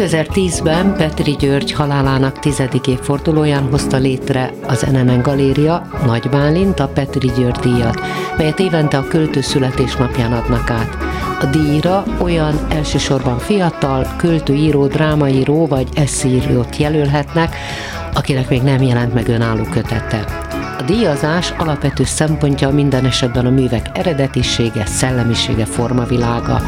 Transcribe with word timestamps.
2010-ben 0.00 0.94
Petri 0.96 1.36
György 1.38 1.72
halálának 1.72 2.38
tizedik 2.38 2.86
évfordulóján 2.86 3.68
hozta 3.70 3.96
létre 3.96 4.52
az 4.66 4.86
NMN 4.92 5.22
Galéria 5.22 5.88
Nagy 6.06 6.28
Bálint 6.28 6.80
a 6.80 6.88
Petri 6.88 7.30
György 7.36 7.58
díjat, 7.58 8.00
melyet 8.36 8.58
évente 8.58 8.96
a 8.96 9.08
költő 9.08 9.40
születésnapján 9.40 10.32
adnak 10.32 10.70
át. 10.70 10.96
A 11.40 11.46
díjra 11.46 12.04
olyan 12.18 12.66
elsősorban 12.68 13.38
fiatal, 13.38 14.06
költőíró, 14.16 14.86
drámaíró 14.86 15.66
vagy 15.66 15.88
eszírót 15.94 16.76
jelölhetnek, 16.76 17.56
akinek 18.14 18.48
még 18.48 18.62
nem 18.62 18.82
jelent 18.82 19.14
meg 19.14 19.28
önálló 19.28 19.62
kötete. 19.62 20.24
A 20.78 20.82
díjazás 20.82 21.54
alapvető 21.58 22.04
szempontja 22.04 22.70
minden 22.70 23.04
esetben 23.04 23.46
a 23.46 23.50
művek 23.50 23.90
eredetisége, 23.92 24.86
szellemisége, 24.86 25.64
formavilága. 25.64 26.62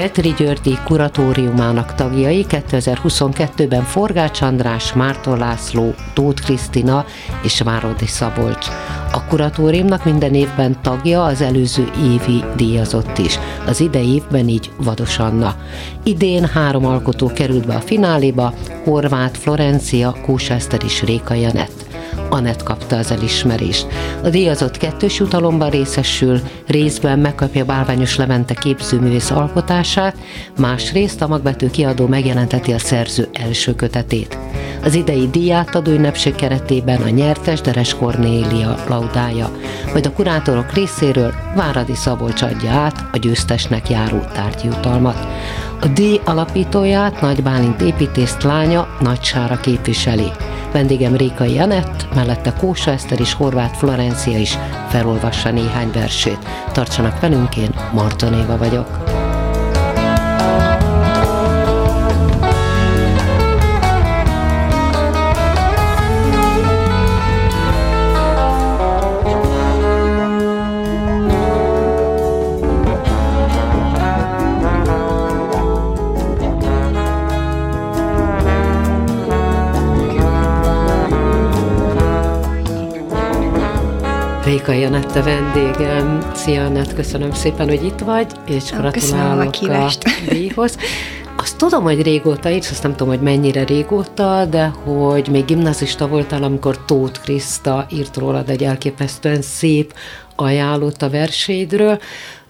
Petri 0.00 0.34
Györgyi 0.38 0.78
kuratóriumának 0.84 1.94
tagjai 1.94 2.46
2022-ben 2.48 3.82
Forgács 3.82 4.40
András, 4.40 4.92
Márton 4.92 5.38
László, 5.38 5.94
Tóth 6.14 6.42
Krisztina 6.42 7.04
és 7.42 7.60
Várodi 7.60 8.06
Szabolcs. 8.06 8.66
A 9.12 9.24
kuratóriumnak 9.24 10.04
minden 10.04 10.34
évben 10.34 10.82
tagja 10.82 11.24
az 11.24 11.40
előző 11.40 11.90
évi 12.02 12.44
díjazott 12.56 13.18
is, 13.18 13.38
az 13.66 13.80
idei 13.80 14.14
évben 14.14 14.48
így 14.48 14.70
Vados 14.76 15.18
Anna. 15.18 15.56
Idén 16.02 16.46
három 16.46 16.86
alkotó 16.86 17.26
került 17.26 17.66
be 17.66 17.74
a 17.74 17.80
fináléba, 17.80 18.54
Horváth, 18.84 19.38
Florencia, 19.38 20.16
Kós 20.22 20.50
Eszter 20.50 20.80
és 20.84 21.02
Réka 21.02 21.34
Janett. 21.34 21.89
Anett 22.30 22.62
kapta 22.62 22.96
az 22.96 23.10
elismerést. 23.10 23.86
A 24.22 24.28
díjazott 24.28 24.76
kettős 24.76 25.18
jutalomban 25.18 25.70
részesül, 25.70 26.40
részben 26.66 27.18
megkapja 27.18 27.64
Bálványos 27.64 28.16
Levente 28.16 28.54
képzőművész 28.54 29.30
alkotását, 29.30 30.16
másrészt 30.58 31.22
a 31.22 31.28
magbetű 31.28 31.70
kiadó 31.70 32.06
megjelenteti 32.06 32.72
a 32.72 32.78
szerző 32.78 33.28
első 33.32 33.74
kötetét. 33.74 34.38
Az 34.84 34.94
idei 34.94 35.28
díjátadó 35.28 35.90
ünnepség 35.90 36.34
keretében 36.34 37.00
a 37.02 37.08
nyertes 37.08 37.60
Deres 37.60 37.94
Kornélia 37.94 38.84
laudája, 38.88 39.50
majd 39.92 40.06
a 40.06 40.12
kurátorok 40.12 40.72
részéről 40.72 41.34
Váradi 41.56 41.94
Szabolcs 41.94 42.42
adja 42.42 42.70
át 42.70 43.04
a 43.12 43.18
győztesnek 43.18 43.90
járó 43.90 44.20
tárgyjutalmat. 44.32 45.26
A 45.80 45.86
díj 45.86 46.20
alapítóját 46.24 47.20
Nagy 47.20 47.42
Bálint 47.42 47.80
építészt 47.80 48.42
lánya 48.42 48.88
Nagy 49.00 49.22
Sára 49.22 49.56
képviseli. 49.56 50.30
Vendégem 50.72 51.16
Rékai 51.16 51.54
Janett, 51.54 52.14
mellette 52.14 52.52
Kósa 52.58 52.90
Eszter 52.90 53.20
és 53.20 53.32
Horváth 53.32 53.76
Florencia 53.76 54.38
is 54.38 54.58
felolvassa 54.88 55.50
néhány 55.50 55.90
versét. 55.92 56.38
Tartsanak 56.72 57.20
velünk, 57.20 57.56
én 57.56 57.74
Marton 57.92 58.34
Éva 58.34 58.56
vagyok. 58.56 59.19
Réka 84.50 84.72
Janett 84.72 85.16
a 85.16 85.22
vendégem. 85.22 86.30
Szia 86.34 86.64
Annett, 86.64 86.94
köszönöm 86.94 87.32
szépen, 87.32 87.68
hogy 87.68 87.84
itt 87.84 87.98
vagy, 87.98 88.26
és 88.46 88.70
gratulálok 88.70 89.54
a, 89.60 89.84
a 89.84 89.90
díjhoz. 90.30 90.76
Azt 91.36 91.56
tudom, 91.56 91.82
hogy 91.82 92.02
régóta 92.02 92.50
írsz, 92.50 92.70
azt 92.70 92.82
nem 92.82 92.90
tudom, 92.96 93.08
hogy 93.08 93.22
mennyire 93.22 93.64
régóta, 93.64 94.44
de 94.44 94.66
hogy 94.66 95.28
még 95.28 95.44
gimnazista 95.44 96.06
voltál, 96.08 96.42
amikor 96.42 96.84
Tóth 96.84 97.20
Kriszta 97.20 97.86
írt 97.90 98.16
rólad 98.16 98.48
egy 98.48 98.62
elképesztően 98.62 99.42
szép 99.42 99.94
ajánlott 100.40 101.02
a 101.02 101.10
verseidről, 101.10 102.00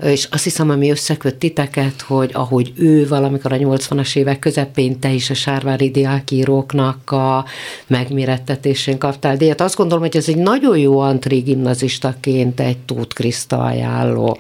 és 0.03 0.29
azt 0.31 0.45
hiszem, 0.45 0.71
ami 0.71 0.91
összeköt 0.91 1.35
titeket, 1.35 2.01
hogy 2.01 2.31
ahogy 2.33 2.73
ő 2.77 3.09
valamikor 3.09 3.53
a 3.53 3.57
80-as 3.57 4.17
évek 4.17 4.39
közepén 4.39 4.99
te 4.99 5.11
is 5.11 5.31
a 5.31 5.35
sárvári 5.35 5.91
diákíróknak 5.91 7.11
a 7.11 7.45
megmérettetésén 7.87 8.99
kaptál 8.99 9.37
díjat. 9.37 9.61
Azt 9.61 9.77
gondolom, 9.77 10.03
hogy 10.03 10.17
ez 10.17 10.29
egy 10.29 10.37
nagyon 10.37 10.79
jó 10.79 10.99
antré 10.99 11.39
gimnazistaként 11.39 12.61
egy 12.61 12.79
Tóth 12.79 13.15
Kriszta 13.15 13.59
ajánló. 13.59 14.39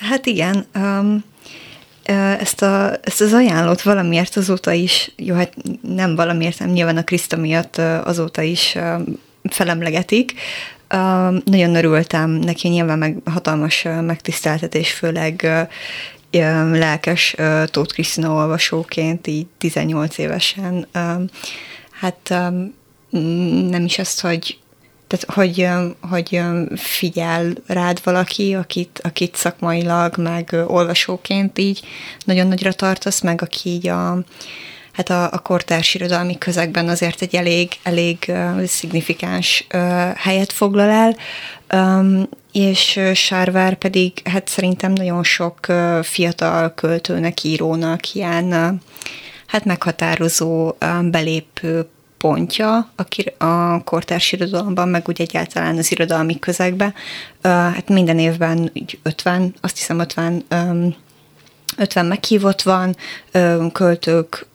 Hát 0.00 0.26
igen, 0.26 0.66
um, 0.74 1.24
ezt, 2.38 2.62
a, 2.62 2.92
ezt 3.02 3.20
az 3.20 3.32
ajánlót 3.32 3.82
valamiért 3.82 4.36
azóta 4.36 4.72
is, 4.72 5.12
jó, 5.16 5.34
hát 5.34 5.54
nem 5.80 6.14
valamiért, 6.14 6.58
nem 6.58 6.70
nyilván 6.70 6.96
a 6.96 7.04
Kriszta 7.04 7.36
miatt 7.36 7.76
azóta 8.04 8.42
is 8.42 8.76
felemlegetik, 9.50 10.34
Uh, 10.90 11.42
nagyon 11.44 11.74
örültem 11.74 12.30
neki, 12.30 12.68
nyilván 12.68 12.98
meg 12.98 13.16
hatalmas 13.24 13.84
uh, 13.84 14.02
megtiszteltetés, 14.02 14.92
főleg 14.92 15.40
uh, 15.44 15.68
lelkes 16.72 17.34
Tóth 17.66 17.92
Krisztina 17.92 18.32
olvasóként, 18.32 19.26
így 19.26 19.46
18 19.58 20.18
évesen. 20.18 20.86
Hát 21.90 22.28
nem 23.70 23.84
is 23.84 23.98
azt, 23.98 24.20
hogy 24.20 24.58
tehát, 25.06 25.34
hogy, 25.34 25.68
hogy 26.10 26.42
figyel 26.76 27.52
rád 27.66 28.00
valaki, 28.04 28.54
akit, 28.54 29.00
akit 29.02 29.36
szakmailag, 29.36 30.16
meg 30.18 30.56
olvasóként 30.66 31.58
így 31.58 31.80
nagyon 32.24 32.46
nagyra 32.46 32.72
tartasz, 32.72 33.20
meg 33.20 33.42
aki 33.42 33.68
így 33.68 33.88
a, 33.88 34.18
hát 34.94 35.10
a, 35.10 35.32
a 35.32 35.38
kortárs 35.38 35.94
irodalmi 35.94 36.38
közegben 36.38 36.88
azért 36.88 37.22
egy 37.22 37.34
elég, 37.34 37.68
elég 37.82 38.24
uh, 38.28 38.64
szignifikáns 38.64 39.66
uh, 39.74 39.80
helyet 40.16 40.52
foglal 40.52 40.90
el, 40.90 41.16
um, 41.80 42.28
és 42.52 43.00
Sárvár 43.14 43.74
pedig 43.74 44.12
hát 44.24 44.48
szerintem 44.48 44.92
nagyon 44.92 45.24
sok 45.24 45.58
uh, 45.68 46.02
fiatal 46.02 46.74
költőnek, 46.74 47.42
írónak 47.42 48.14
ilyen 48.14 48.44
uh, 48.44 48.80
hát 49.46 49.64
meghatározó 49.64 50.68
uh, 50.68 51.02
belépő 51.02 51.88
pontja 52.18 52.90
a, 52.96 53.44
a 53.44 53.82
kortárs 53.84 54.32
irodalomban, 54.32 54.88
meg 54.88 55.08
úgy 55.08 55.20
egyáltalán 55.20 55.76
az 55.76 55.92
irodalmi 55.92 56.38
közegben. 56.38 56.94
Uh, 57.36 57.50
hát 57.50 57.88
minden 57.88 58.18
évben 58.18 58.72
50, 59.02 59.54
azt 59.60 59.76
hiszem 59.76 59.98
50 59.98 60.44
um, 60.50 60.94
50 61.76 62.06
meghívott 62.06 62.62
van, 62.62 62.96
költők, 63.72 64.46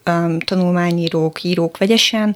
tanulmányírók, 0.45 1.43
írók 1.43 1.77
vegyesen, 1.77 2.35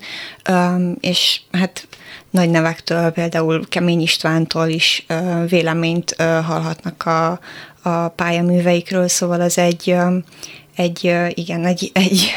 és 0.99 1.41
hát 1.51 1.87
nagy 2.29 2.49
nevektől, 2.49 3.09
például 3.09 3.67
Kemény 3.69 4.01
Istvántól 4.01 4.67
is 4.67 5.05
véleményt 5.47 6.15
hallhatnak 6.21 7.05
a, 7.05 7.39
a 7.81 8.07
pályaműveikről, 8.07 9.07
szóval 9.07 9.41
az 9.41 9.57
egy, 9.57 9.95
egy 10.75 11.15
igen, 11.29 11.65
egy, 11.65 11.91
egy 11.93 12.33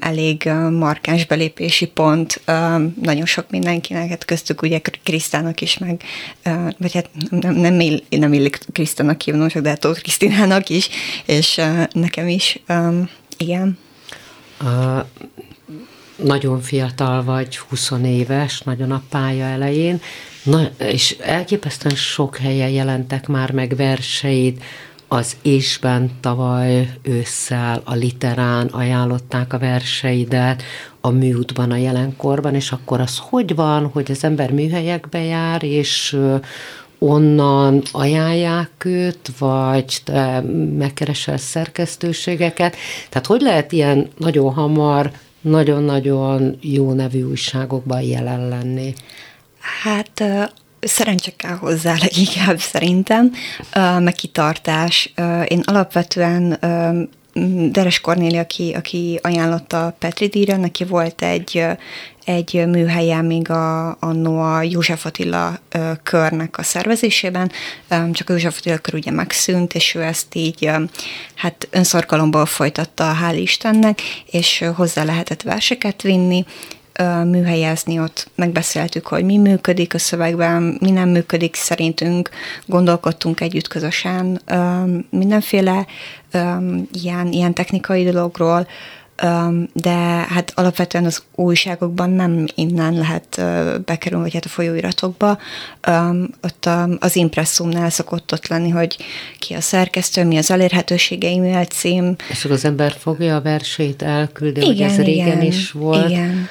elég 0.00 0.50
markáns 0.70 1.26
belépési 1.26 1.86
pont 1.86 2.40
nagyon 3.02 3.26
sok 3.26 3.50
mindenkinek, 3.50 4.08
hát 4.08 4.24
köztük 4.24 4.62
ugye 4.62 4.80
Krisztának 5.02 5.60
is, 5.60 5.78
meg, 5.78 6.02
vagy 6.78 6.94
hát 6.94 7.10
nem, 7.30 7.54
nem, 7.54 7.80
ill, 7.80 7.98
nem 8.08 8.32
illik 8.32 8.58
Krisztának 8.72 9.20
hívnom, 9.20 9.48
csak 9.48 9.62
de 9.62 9.68
hát 9.68 9.80
Tóth 9.80 10.00
Krisztinának 10.00 10.68
is, 10.68 10.88
és 11.24 11.60
nekem 11.92 12.28
is, 12.28 12.62
igen. 13.36 13.78
Nagyon 16.16 16.60
fiatal 16.60 17.24
vagy, 17.24 17.58
20 17.58 17.90
éves, 18.04 18.60
nagyon 18.60 18.90
a 18.90 19.02
pálya 19.08 19.44
elején, 19.44 20.00
Na, 20.42 20.70
és 20.78 21.16
elképesztően 21.20 21.94
sok 21.94 22.36
helyen 22.36 22.68
jelentek 22.68 23.26
már 23.26 23.50
meg 23.50 23.76
verseid, 23.76 24.62
az 25.12 25.36
Ésben 25.42 26.10
tavaly 26.20 26.88
ősszel 27.02 27.80
a 27.84 27.94
Literán 27.94 28.66
ajánlották 28.66 29.52
a 29.52 29.58
verseidet, 29.58 30.62
a 31.00 31.10
műútban 31.10 31.70
a 31.70 31.76
jelenkorban, 31.76 32.54
és 32.54 32.72
akkor 32.72 33.00
az 33.00 33.18
hogy 33.18 33.54
van, 33.54 33.86
hogy 33.92 34.10
az 34.10 34.24
ember 34.24 34.50
műhelyekbe 34.52 35.22
jár, 35.22 35.62
és 35.62 36.18
onnan 36.98 37.82
ajánlják 37.92 38.84
őt, 38.84 39.30
vagy 39.38 40.00
te 40.04 40.40
megkeresel 40.78 41.36
szerkesztőségeket. 41.36 42.76
Tehát 43.08 43.26
hogy 43.26 43.40
lehet 43.40 43.72
ilyen 43.72 44.08
nagyon 44.16 44.52
hamar 44.52 45.10
nagyon-nagyon 45.40 46.56
jó 46.60 46.92
nevű 46.92 47.22
újságokban 47.22 48.00
jelen 48.00 48.48
lenni? 48.48 48.94
Hát 49.82 50.24
szerencse 50.80 51.32
kell 51.36 51.56
hozzá 51.56 51.94
leginkább 52.00 52.58
szerintem, 52.58 53.32
meg 53.98 54.12
kitartás. 54.12 55.12
Én 55.46 55.62
alapvetően 55.64 56.58
Deres 57.70 58.00
Kornéli, 58.00 58.36
aki, 58.36 58.72
aki 58.76 59.18
ajánlotta 59.22 59.96
Petri 59.98 60.26
díjra, 60.26 60.56
neki 60.56 60.84
volt 60.84 61.22
egy, 61.22 61.66
egy 62.24 62.66
műhelye 62.66 63.22
még 63.22 63.50
a, 63.50 63.96
annó 64.00 64.38
a 64.38 64.62
József 64.62 65.06
Attila 65.06 65.58
körnek 66.02 66.58
a 66.58 66.62
szervezésében, 66.62 67.50
csak 68.12 68.28
a 68.28 68.32
József 68.32 68.58
Attila 68.58 68.78
kör 68.78 68.94
ugye 68.94 69.10
megszűnt, 69.10 69.74
és 69.74 69.94
ő 69.94 70.02
ezt 70.02 70.34
így 70.34 70.70
hát 71.34 71.68
önszorgalomból 71.70 72.46
folytatta, 72.46 73.16
hál' 73.22 73.36
Istennek, 73.36 74.00
és 74.30 74.64
hozzá 74.74 75.04
lehetett 75.04 75.42
verseket 75.42 76.02
vinni, 76.02 76.44
műhelyezni, 77.24 78.00
ott 78.00 78.30
megbeszéltük, 78.34 79.06
hogy 79.06 79.24
mi 79.24 79.36
működik 79.36 79.94
a 79.94 79.98
szövegben, 79.98 80.76
mi 80.80 80.90
nem 80.90 81.08
működik 81.08 81.54
szerintünk, 81.54 82.30
gondolkodtunk 82.66 83.40
együtt 83.40 83.68
közösen 83.68 84.40
mindenféle 85.10 85.86
ilyen, 86.92 87.32
ilyen 87.32 87.54
technikai 87.54 88.04
dologról, 88.04 88.66
de 89.72 89.90
hát 90.28 90.52
alapvetően 90.54 91.04
az 91.04 91.22
újságokban 91.34 92.10
nem 92.10 92.46
innen 92.54 92.94
lehet 92.94 93.42
bekerülni, 93.84 94.24
vagy 94.24 94.34
hát 94.34 94.44
a 94.44 94.48
folyóiratokba. 94.48 95.38
Ott 96.42 96.68
az 96.98 97.16
impresszumnál 97.16 97.90
szokott 97.90 98.32
ott 98.32 98.46
lenni, 98.46 98.68
hogy 98.68 98.96
ki 99.38 99.54
a 99.54 99.60
szerkesztő, 99.60 100.24
mi 100.24 100.36
az 100.36 100.50
elérhetősége, 100.50 101.28
e-mail 101.28 101.64
cím. 101.64 102.16
És 102.30 102.44
az 102.44 102.64
ember 102.64 102.92
fogja 102.98 103.36
a 103.36 103.42
versét, 103.42 104.02
elküldi, 104.02 104.60
igen, 104.60 104.72
hogy 104.72 104.80
ez 104.80 104.96
régen 104.96 105.26
igen, 105.26 105.42
is 105.42 105.70
volt. 105.70 106.10
Igen. 106.10 106.48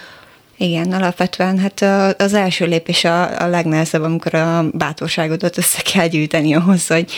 Igen, 0.61 0.91
alapvetően 0.91 1.59
hát 1.59 1.81
az 2.21 2.33
első 2.33 2.65
lépés 2.65 3.03
a, 3.03 3.41
a 3.41 3.47
legnehezebb, 3.47 4.01
amikor 4.01 4.33
a 4.33 4.69
bátorságodat 4.71 5.57
össze 5.57 5.81
kell 5.81 6.07
gyűjteni 6.07 6.53
ahhoz, 6.53 6.87
hogy 6.87 7.11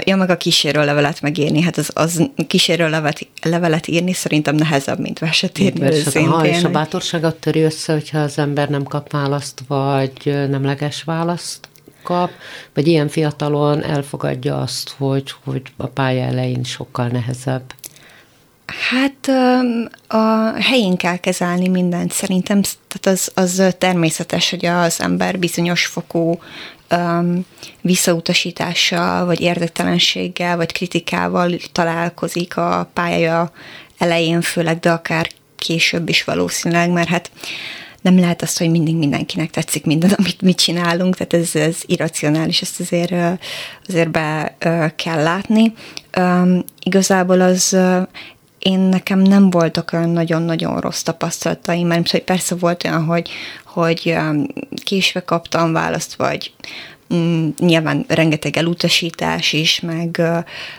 ja, 0.00 0.16
meg 0.16 0.30
a 0.30 0.36
kísérő 0.36 0.84
levelet 0.84 1.20
megírni. 1.20 1.62
Hát 1.62 1.76
az, 1.76 1.90
az 1.94 2.30
kísérő 2.46 2.88
levelet, 2.88 3.26
levelet 3.42 3.86
írni 3.86 4.12
szerintem 4.12 4.54
nehezebb, 4.54 4.98
mint 4.98 5.18
verset 5.18 5.58
írni. 5.58 5.80
Verset, 5.80 6.16
aha, 6.16 6.46
és 6.46 6.64
a 6.64 6.70
bátorságot 6.70 7.36
töri 7.36 7.60
össze, 7.60 7.92
hogyha 7.92 8.18
az 8.18 8.38
ember 8.38 8.68
nem 8.68 8.82
kap 8.82 9.12
választ, 9.12 9.62
vagy 9.68 10.12
nemleges 10.24 11.02
választ 11.02 11.68
kap, 12.02 12.30
vagy 12.74 12.86
ilyen 12.86 13.08
fiatalon 13.08 13.82
elfogadja 13.82 14.60
azt, 14.60 14.94
hogy, 14.98 15.34
hogy 15.44 15.62
a 15.76 15.86
pálya 15.86 16.24
elején 16.24 16.64
sokkal 16.64 17.06
nehezebb. 17.06 17.62
Hát 18.90 19.28
a 20.06 20.52
helyén 20.60 20.96
kell 20.96 21.16
kezelni 21.16 21.68
mindent 21.68 22.12
szerintem, 22.12 22.62
tehát 22.62 23.18
az, 23.18 23.30
az 23.34 23.74
természetes, 23.78 24.50
hogy 24.50 24.66
az 24.66 25.00
ember 25.00 25.38
bizonyos 25.38 25.86
fokú 25.86 26.38
um, 26.90 27.46
visszautasítással, 27.80 29.24
vagy 29.24 29.40
érdektelenséggel, 29.40 30.56
vagy 30.56 30.72
kritikával 30.72 31.56
találkozik 31.72 32.56
a 32.56 32.90
pálya 32.92 33.52
elején 33.98 34.40
főleg, 34.40 34.78
de 34.78 34.90
akár 34.90 35.28
később 35.56 36.08
is 36.08 36.24
valószínűleg, 36.24 36.90
mert 36.90 37.08
hát 37.08 37.30
nem 38.00 38.18
lehet 38.18 38.42
azt, 38.42 38.58
hogy 38.58 38.70
mindig 38.70 38.96
mindenkinek 38.96 39.50
tetszik 39.50 39.84
minden, 39.84 40.10
amit 40.18 40.40
mi 40.40 40.54
csinálunk, 40.54 41.16
tehát 41.16 41.34
ez, 41.46 41.54
ez 41.54 41.76
irracionális, 41.86 42.60
ezt 42.60 42.80
azért, 42.80 43.38
azért 43.88 44.10
be 44.10 44.56
kell 44.96 45.22
látni. 45.22 45.72
Um, 46.16 46.64
igazából 46.82 47.40
az 47.40 47.76
én 48.64 48.78
nekem 48.78 49.18
nem 49.18 49.50
voltak 49.50 49.90
olyan 49.92 50.10
nagyon-nagyon 50.10 50.80
rossz 50.80 51.02
tapasztalataim, 51.02 51.86
mert 51.86 52.10
hogy 52.10 52.22
persze 52.22 52.54
volt 52.54 52.84
olyan, 52.84 53.04
hogy, 53.04 53.30
hogy 53.64 54.14
um, 54.16 54.46
késve 54.84 55.20
kaptam 55.20 55.72
választ, 55.72 56.14
vagy 56.14 56.52
mm, 57.14 57.48
nyilván 57.58 58.04
rengeteg 58.08 58.56
elutasítás 58.56 59.52
is, 59.52 59.80
meg, 59.80 60.22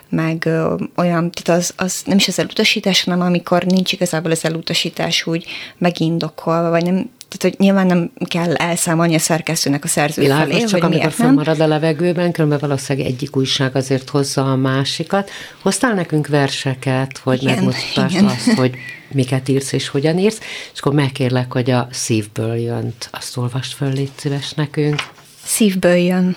meg 0.09 0.49
olyan, 0.95 1.31
tehát 1.31 1.61
az, 1.61 1.73
az 1.75 2.01
nem 2.05 2.17
is 2.17 2.27
az 2.27 2.39
elutasítás, 2.39 3.03
hanem 3.03 3.21
amikor 3.21 3.63
nincs 3.63 3.91
igazából 3.91 4.31
az 4.31 4.45
elutasítás 4.45 5.25
úgy 5.27 5.45
megindokolva, 5.77 6.69
vagy 6.69 6.83
nem, 6.83 7.09
tehát, 7.27 7.55
hogy 7.57 7.65
nyilván 7.65 7.85
nem 7.85 8.11
kell 8.25 8.55
elszámolni 8.55 9.15
a 9.15 9.19
szerkesztőnek 9.19 9.83
a 9.83 9.87
szerző 9.87 10.21
Világos, 10.21 10.53
felé, 10.53 10.65
csak 10.65 10.83
hogy 10.83 10.95
amikor 10.95 11.31
marad 11.31 11.59
a 11.59 11.67
levegőben, 11.67 12.31
különben 12.31 12.59
valószínűleg 12.59 13.07
egyik 13.07 13.35
újság 13.35 13.75
azért 13.75 14.09
hozza 14.09 14.51
a 14.51 14.55
másikat. 14.55 15.29
Hoztál 15.61 15.93
nekünk 15.93 16.27
verseket, 16.27 17.17
hogy 17.17 17.43
igen, 17.43 17.55
megmutasd 17.55 18.25
azt, 18.25 18.53
hogy 18.53 18.75
miket 19.11 19.47
írsz 19.49 19.71
és 19.71 19.87
hogyan 19.87 20.17
írsz, 20.17 20.39
és 20.73 20.79
akkor 20.79 20.93
megkérlek, 20.93 21.51
hogy 21.51 21.71
a 21.71 21.87
szívből 21.91 22.55
jönt. 22.55 23.09
Azt 23.11 23.37
olvast 23.37 23.73
föl, 23.73 23.93
légy 23.93 24.11
szíves 24.15 24.51
nekünk. 24.51 25.01
Szívből 25.43 25.95
jön. 25.95 26.35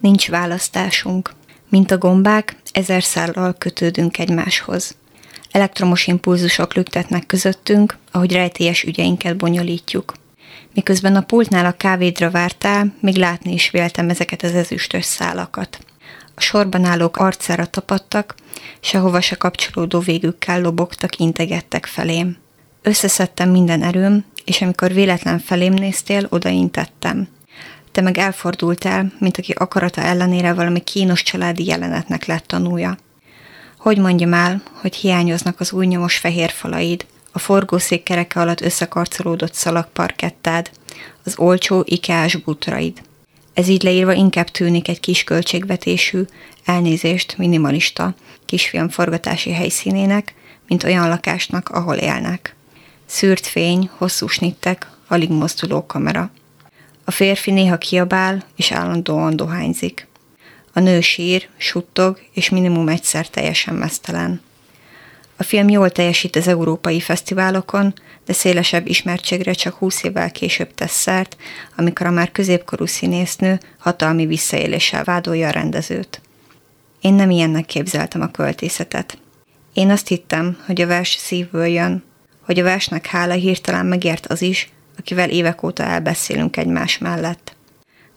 Nincs 0.00 0.28
választásunk. 0.28 1.30
Mint 1.68 1.90
a 1.90 1.98
gombák, 1.98 2.56
ezer 2.72 3.02
szállal 3.02 3.54
kötődünk 3.58 4.18
egymáshoz. 4.18 4.96
Elektromos 5.50 6.06
impulzusok 6.06 6.74
lüktetnek 6.74 7.26
közöttünk, 7.26 7.96
ahogy 8.10 8.32
rejtélyes 8.32 8.82
ügyeinket 8.82 9.36
bonyolítjuk. 9.36 10.14
Miközben 10.74 11.16
a 11.16 11.20
pultnál 11.20 11.66
a 11.66 11.76
kávédra 11.76 12.30
vártál, 12.30 12.94
még 13.00 13.16
látni 13.16 13.52
is 13.52 13.70
véltem 13.70 14.08
ezeket 14.08 14.42
az 14.42 14.54
ezüstös 14.54 15.04
szálakat. 15.04 15.78
A 16.34 16.40
sorban 16.40 16.84
állók 16.84 17.16
arcára 17.16 17.66
tapadtak, 17.66 18.34
sehova 18.80 19.20
se 19.20 19.36
kapcsolódó 19.36 19.98
végükkel 19.98 20.60
lobogtak, 20.60 21.16
integettek 21.16 21.86
felém. 21.86 22.36
Összeszedtem 22.82 23.50
minden 23.50 23.82
erőm, 23.82 24.24
és 24.44 24.62
amikor 24.62 24.92
véletlen 24.92 25.38
felém 25.38 25.72
néztél, 25.72 26.26
odaintettem. 26.28 27.28
Te 27.92 28.00
meg 28.00 28.18
elfordultál, 28.18 29.12
mint 29.18 29.38
aki 29.38 29.52
akarata 29.52 30.00
ellenére 30.00 30.52
valami 30.52 30.80
kínos 30.80 31.22
családi 31.22 31.66
jelenetnek 31.66 32.24
lett 32.24 32.46
tanúja. 32.46 32.96
Hogy 33.78 33.98
mondjam 33.98 34.32
el, 34.32 34.62
hogy 34.72 34.94
hiányoznak 34.94 35.60
az 35.60 35.72
új 35.72 35.86
nyomos 35.86 36.16
fehér 36.16 36.50
falaid, 36.50 37.06
a 37.32 37.38
forgószék 37.38 38.02
kereke 38.02 38.40
alatt 38.40 38.60
összekarcolódott 38.60 39.54
szalagparkettád, 39.54 40.70
az 41.24 41.34
olcsó 41.36 41.82
ikeás 41.86 42.36
bútoraid. 42.36 43.02
Ez 43.54 43.68
így 43.68 43.82
leírva 43.82 44.12
inkább 44.12 44.48
tűnik 44.48 44.88
egy 44.88 45.00
kis 45.00 45.24
költségvetésű, 45.24 46.22
elnézést 46.64 47.36
minimalista 47.36 48.14
kisfilm 48.44 48.88
forgatási 48.88 49.52
helyszínének, 49.52 50.34
mint 50.68 50.84
olyan 50.84 51.08
lakásnak, 51.08 51.68
ahol 51.68 51.96
élnek. 51.96 52.56
Szűrt 53.06 53.46
fény, 53.46 53.90
hosszú 53.96 54.26
snittek, 54.26 54.90
alig 55.08 55.30
mozduló 55.30 55.86
kamera. 55.86 56.30
A 57.04 57.10
férfi 57.10 57.50
néha 57.50 57.78
kiabál, 57.78 58.44
és 58.56 58.72
állandóan 58.72 59.36
dohányzik. 59.36 60.07
A 60.78 60.80
nő 60.80 61.00
sír, 61.00 61.48
suttog, 61.56 62.20
és 62.32 62.48
minimum 62.48 62.88
egyszer 62.88 63.28
teljesen 63.28 63.74
mesztelen. 63.74 64.40
A 65.36 65.42
film 65.42 65.68
jól 65.68 65.90
teljesít 65.90 66.36
az 66.36 66.48
európai 66.48 67.00
fesztiválokon, 67.00 67.94
de 68.26 68.32
szélesebb 68.32 68.86
ismertségre 68.86 69.52
csak 69.52 69.74
húsz 69.74 70.02
évvel 70.02 70.30
később 70.30 70.74
tesz 70.74 71.00
szert, 71.00 71.36
amikor 71.76 72.06
a 72.06 72.10
már 72.10 72.32
középkorú 72.32 72.86
színésznő 72.86 73.60
hatalmi 73.78 74.26
visszaéléssel 74.26 75.04
vádolja 75.04 75.48
a 75.48 75.50
rendezőt. 75.50 76.20
Én 77.00 77.14
nem 77.14 77.30
ilyennek 77.30 77.66
képzeltem 77.66 78.20
a 78.20 78.30
költészetet. 78.30 79.18
Én 79.72 79.90
azt 79.90 80.08
hittem, 80.08 80.58
hogy 80.66 80.80
a 80.80 80.86
vers 80.86 81.16
szívből 81.16 81.66
jön, 81.66 82.04
hogy 82.40 82.58
a 82.58 82.62
versnek 82.62 83.06
hála 83.06 83.34
hirtelen 83.34 83.86
megért 83.86 84.26
az 84.26 84.42
is, 84.42 84.70
akivel 84.98 85.30
évek 85.30 85.62
óta 85.62 85.82
elbeszélünk 85.82 86.56
egymás 86.56 86.98
mellett 86.98 87.56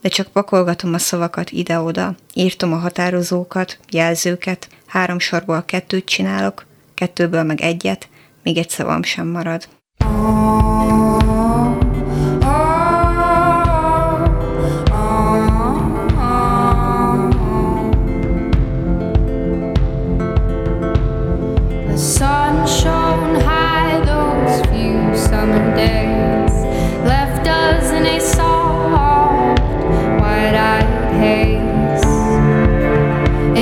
de 0.01 0.09
csak 0.09 0.27
pakolgatom 0.27 0.93
a 0.93 0.97
szavakat 0.97 1.49
ide-oda, 1.49 2.15
írtom 2.33 2.73
a 2.73 2.77
határozókat, 2.77 3.79
jelzőket, 3.89 4.67
három 4.85 5.19
sorból 5.19 5.63
kettőt 5.65 6.05
csinálok, 6.05 6.65
kettőből 6.93 7.43
meg 7.43 7.61
egyet, 7.61 8.09
még 8.43 8.57
egy 8.57 8.69
szavam 8.69 9.03
sem 9.03 9.27
marad. 9.27 9.67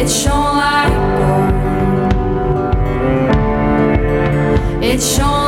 It 0.10 0.14
shone 0.14 0.58
like 0.58 0.92
gold. 1.20 1.54
It 4.84 5.00
shone. 5.00 5.39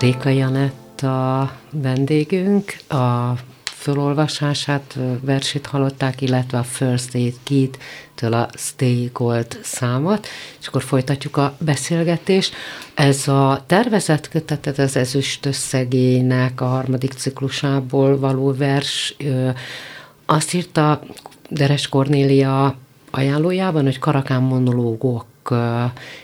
Réka 0.00 0.28
Janett 0.28 1.00
a 1.02 1.52
vendégünk, 1.70 2.76
a 2.88 3.32
fölolvasását, 3.64 4.98
versét 5.20 5.66
hallották, 5.66 6.20
illetve 6.20 6.58
a 6.58 6.62
First 6.62 7.14
Aid 7.14 7.34
Kit-től 7.42 8.32
a 8.32 8.48
Stay 8.56 9.10
Gold 9.12 9.58
számot, 9.62 10.26
és 10.60 10.66
akkor 10.66 10.82
folytatjuk 10.82 11.36
a 11.36 11.56
beszélgetést. 11.60 12.54
Ez 12.94 13.28
a 13.28 13.64
tervezett 13.66 14.28
kötetet 14.28 14.78
az 14.78 14.96
ezüst 14.96 15.46
összegének 15.46 16.60
a 16.60 16.66
harmadik 16.66 17.12
ciklusából 17.12 18.18
való 18.18 18.54
vers, 18.54 19.16
azt 20.26 20.54
írta 20.54 21.02
Deres 21.50 21.88
Kornélia 21.88 22.76
ajánlójában, 23.10 23.84
hogy 23.84 23.98
karakán 23.98 24.42
monológok, 24.42 25.26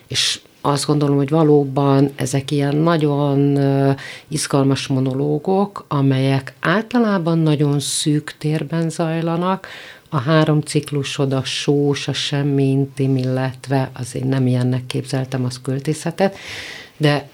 és 0.07 0.41
azt 0.67 0.87
gondolom, 0.87 1.17
hogy 1.17 1.29
valóban 1.29 2.11
ezek 2.17 2.51
ilyen 2.51 2.77
nagyon 2.77 3.59
izgalmas 4.29 4.87
monológok, 4.87 5.85
amelyek 5.89 6.55
általában 6.61 7.39
nagyon 7.39 7.81
szűk 7.81 8.35
térben 8.39 8.91
zajlanak, 8.91 9.67
a 10.09 10.19
három 10.19 10.61
ciklusod, 10.61 11.33
a 11.33 11.45
sós, 11.45 12.09
a 12.09 12.13
semmi 12.13 12.65
intim, 12.65 13.17
illetve 13.17 13.91
azért 13.93 14.25
nem 14.25 14.47
ilyennek 14.47 14.87
képzeltem 14.87 15.45
az 15.45 15.61
költészetet, 15.63 16.37
de 16.97 17.29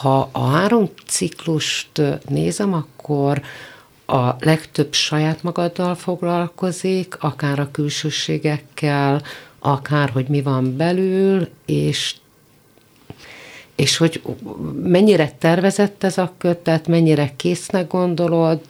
ha 0.00 0.28
a 0.32 0.46
három 0.46 0.88
ciklust 1.06 2.02
nézem, 2.28 2.74
akkor 2.74 3.42
a 4.06 4.36
legtöbb 4.38 4.92
saját 4.92 5.42
magaddal 5.42 5.94
foglalkozik, 5.94 7.16
akár 7.20 7.58
a 7.58 7.70
külsőségekkel, 7.70 9.22
akár 9.58 10.10
hogy 10.10 10.28
mi 10.28 10.42
van 10.42 10.76
belül, 10.76 11.48
és 11.66 12.14
és 13.80 13.96
hogy 13.96 14.22
mennyire 14.82 15.30
tervezett 15.38 16.04
ez 16.04 16.18
a 16.18 16.34
kötet, 16.38 16.86
mennyire 16.86 17.32
késznek 17.36 17.86
gondolod? 17.86 18.60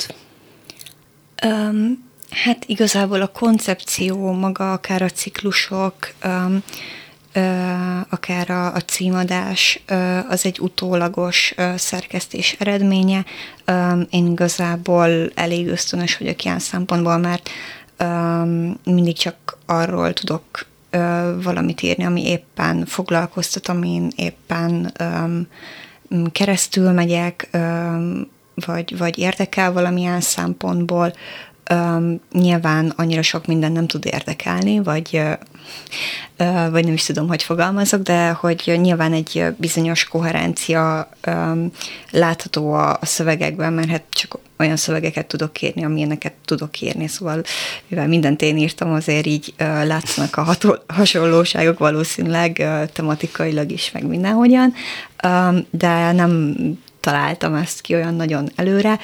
Um, 1.47 2.09
hát 2.31 2.65
igazából 2.67 3.21
a 3.21 3.27
koncepció, 3.27 4.33
maga 4.33 4.73
akár 4.73 5.03
a 5.03 5.09
ciklusok, 5.09 5.95
um, 6.25 6.63
uh, 7.35 8.01
akár 8.09 8.51
a, 8.51 8.75
a 8.75 8.81
címadás, 8.81 9.83
uh, 9.91 10.31
az 10.31 10.45
egy 10.45 10.59
utólagos 10.61 11.55
uh, 11.57 11.75
szerkesztés 11.75 12.57
eredménye. 12.59 13.25
Um, 13.67 14.07
én 14.11 14.27
igazából 14.27 15.31
elég 15.35 15.69
ösztönös 15.69 16.17
vagyok 16.17 16.45
ilyen 16.45 16.59
szempontból, 16.59 17.17
mert 17.17 17.51
um, 18.01 18.77
mindig 18.85 19.17
csak 19.17 19.59
arról 19.67 20.13
tudok 20.13 20.69
uh, 20.93 21.43
valamit 21.43 21.83
írni, 21.83 22.05
ami 22.05 22.27
éppen 22.27 22.87
foglalkoztat, 22.87 23.69
amin 23.69 24.11
éppen 24.17 24.93
um, 25.01 25.49
keresztül 26.33 26.91
megyek, 26.91 27.49
um, 27.53 28.31
vagy, 28.55 28.99
vagy 28.99 29.19
érdekel 29.19 29.73
valamilyen 29.73 30.21
szempontból. 30.21 31.13
Um, 31.75 32.21
nyilván 32.33 32.93
annyira 32.97 33.23
sok 33.23 33.47
minden 33.47 33.73
nem 33.73 33.87
tud 33.87 34.05
érdekelni, 34.05 34.83
vagy, 34.83 35.21
uh, 36.39 36.71
vagy 36.71 36.85
nem 36.85 36.93
is 36.93 37.05
tudom, 37.05 37.29
hogy 37.29 37.43
fogalmazok, 37.43 38.03
de 38.03 38.31
hogy 38.31 38.79
nyilván 38.81 39.13
egy 39.13 39.45
bizonyos 39.57 40.05
koherencia 40.05 41.09
um, 41.27 41.71
látható 42.11 42.73
a, 42.73 42.91
a 42.91 43.07
szövegekben, 43.07 43.73
mert 43.73 43.89
hát 43.89 44.03
csak 44.09 44.39
olyan 44.59 44.77
szövegeket 44.77 45.27
tudok 45.27 45.63
írni, 45.63 45.85
amilyeneket 45.85 46.33
tudok 46.45 46.81
írni, 46.81 47.07
szóval 47.07 47.43
mivel 47.89 48.09
mindent 48.09 48.43
én 48.43 48.57
írtam, 48.57 48.93
azért 48.93 49.27
így 49.27 49.55
uh, 49.61 49.87
látszanak 49.87 50.37
a 50.37 50.43
hatol- 50.43 50.85
hasonlóságok 50.93 51.79
valószínűleg 51.79 52.57
uh, 52.61 52.85
tematikailag 52.85 53.71
is, 53.71 53.91
meg 53.91 54.07
mindenhogyan, 54.07 54.73
um, 55.25 55.67
de 55.71 56.13
nem 56.13 56.55
találtam 57.01 57.55
ezt 57.55 57.81
ki 57.81 57.95
olyan 57.95 58.15
nagyon 58.15 58.49
előre, 58.55 58.99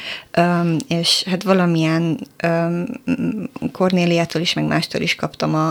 és 0.88 1.22
hát 1.30 1.42
valamilyen 1.42 2.18
Kornéliától 3.72 4.40
is, 4.40 4.52
meg 4.52 4.64
mástól 4.64 5.00
is 5.00 5.14
kaptam 5.14 5.54
a, 5.54 5.68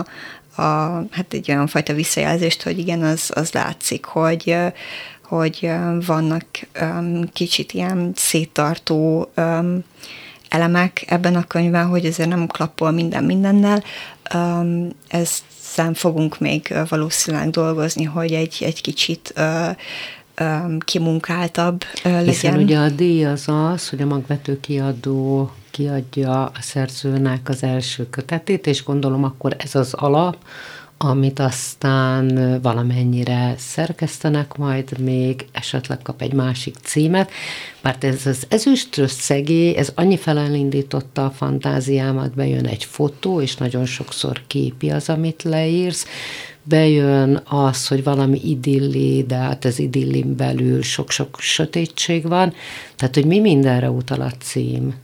a, 0.62 1.02
hát 1.10 1.26
egy 1.32 1.50
olyan 1.50 1.66
fajta 1.66 1.92
visszajelzést, 1.92 2.62
hogy 2.62 2.78
igen, 2.78 3.02
az, 3.02 3.30
az 3.34 3.52
látszik, 3.52 4.04
hogy 4.04 4.56
hogy 5.28 5.70
vannak 6.06 6.44
kicsit 7.32 7.72
ilyen 7.72 8.12
széttartó 8.14 9.30
elemek 10.48 11.04
ebben 11.06 11.34
a 11.34 11.46
könyvben, 11.46 11.86
hogy 11.86 12.04
ezért 12.04 12.28
nem 12.28 12.46
klappol 12.46 12.90
minden 12.90 13.24
mindennel. 13.24 13.82
Um, 14.34 14.88
ezzel 15.08 15.94
fogunk 15.94 16.38
még 16.38 16.74
valószínűleg 16.88 17.50
dolgozni, 17.50 18.04
hogy 18.04 18.32
egy, 18.32 18.56
egy 18.60 18.80
kicsit 18.80 19.34
kimunkáltabb 20.84 21.84
legyen. 22.02 22.24
Hiszen 22.24 22.58
ugye 22.58 22.78
a 22.78 22.88
díj 22.88 23.24
az 23.24 23.44
az, 23.46 23.88
hogy 23.88 24.02
a 24.02 24.06
magvető 24.06 24.60
kiadó 24.60 25.50
kiadja 25.70 26.44
a 26.44 26.60
szerzőnek 26.60 27.48
az 27.48 27.62
első 27.62 28.10
kötetét, 28.10 28.66
és 28.66 28.84
gondolom 28.84 29.24
akkor 29.24 29.56
ez 29.58 29.74
az 29.74 29.94
alap, 29.94 30.36
amit 30.98 31.38
aztán 31.38 32.58
valamennyire 32.62 33.54
szerkesztenek 33.58 34.56
majd 34.56 34.98
még, 34.98 35.46
esetleg 35.52 35.98
kap 36.02 36.22
egy 36.22 36.32
másik 36.32 36.76
címet, 36.82 37.30
mert 37.80 38.04
ez 38.04 38.26
az 38.26 38.46
ezüstös 38.48 39.10
szegé, 39.10 39.76
ez 39.76 39.92
annyi 39.94 40.16
felelindította 40.16 41.24
a 41.24 41.30
fantáziámat, 41.30 42.34
bejön 42.34 42.66
egy 42.66 42.84
fotó, 42.84 43.40
és 43.40 43.56
nagyon 43.56 43.84
sokszor 43.84 44.42
képi 44.46 44.90
az, 44.90 45.08
amit 45.08 45.42
leírsz, 45.42 46.06
bejön 46.68 47.42
az, 47.44 47.86
hogy 47.88 48.04
valami 48.04 48.40
idilli, 48.44 49.24
de 49.24 49.36
hát 49.36 49.64
az 49.64 49.78
idillin 49.78 50.36
belül 50.36 50.82
sok-sok 50.82 51.36
sötétség 51.40 52.28
van, 52.28 52.52
tehát 52.96 53.14
hogy 53.14 53.26
mi 53.26 53.40
mindenre 53.40 53.90
utal 53.90 54.20
a 54.20 54.30
cím? 54.30 54.94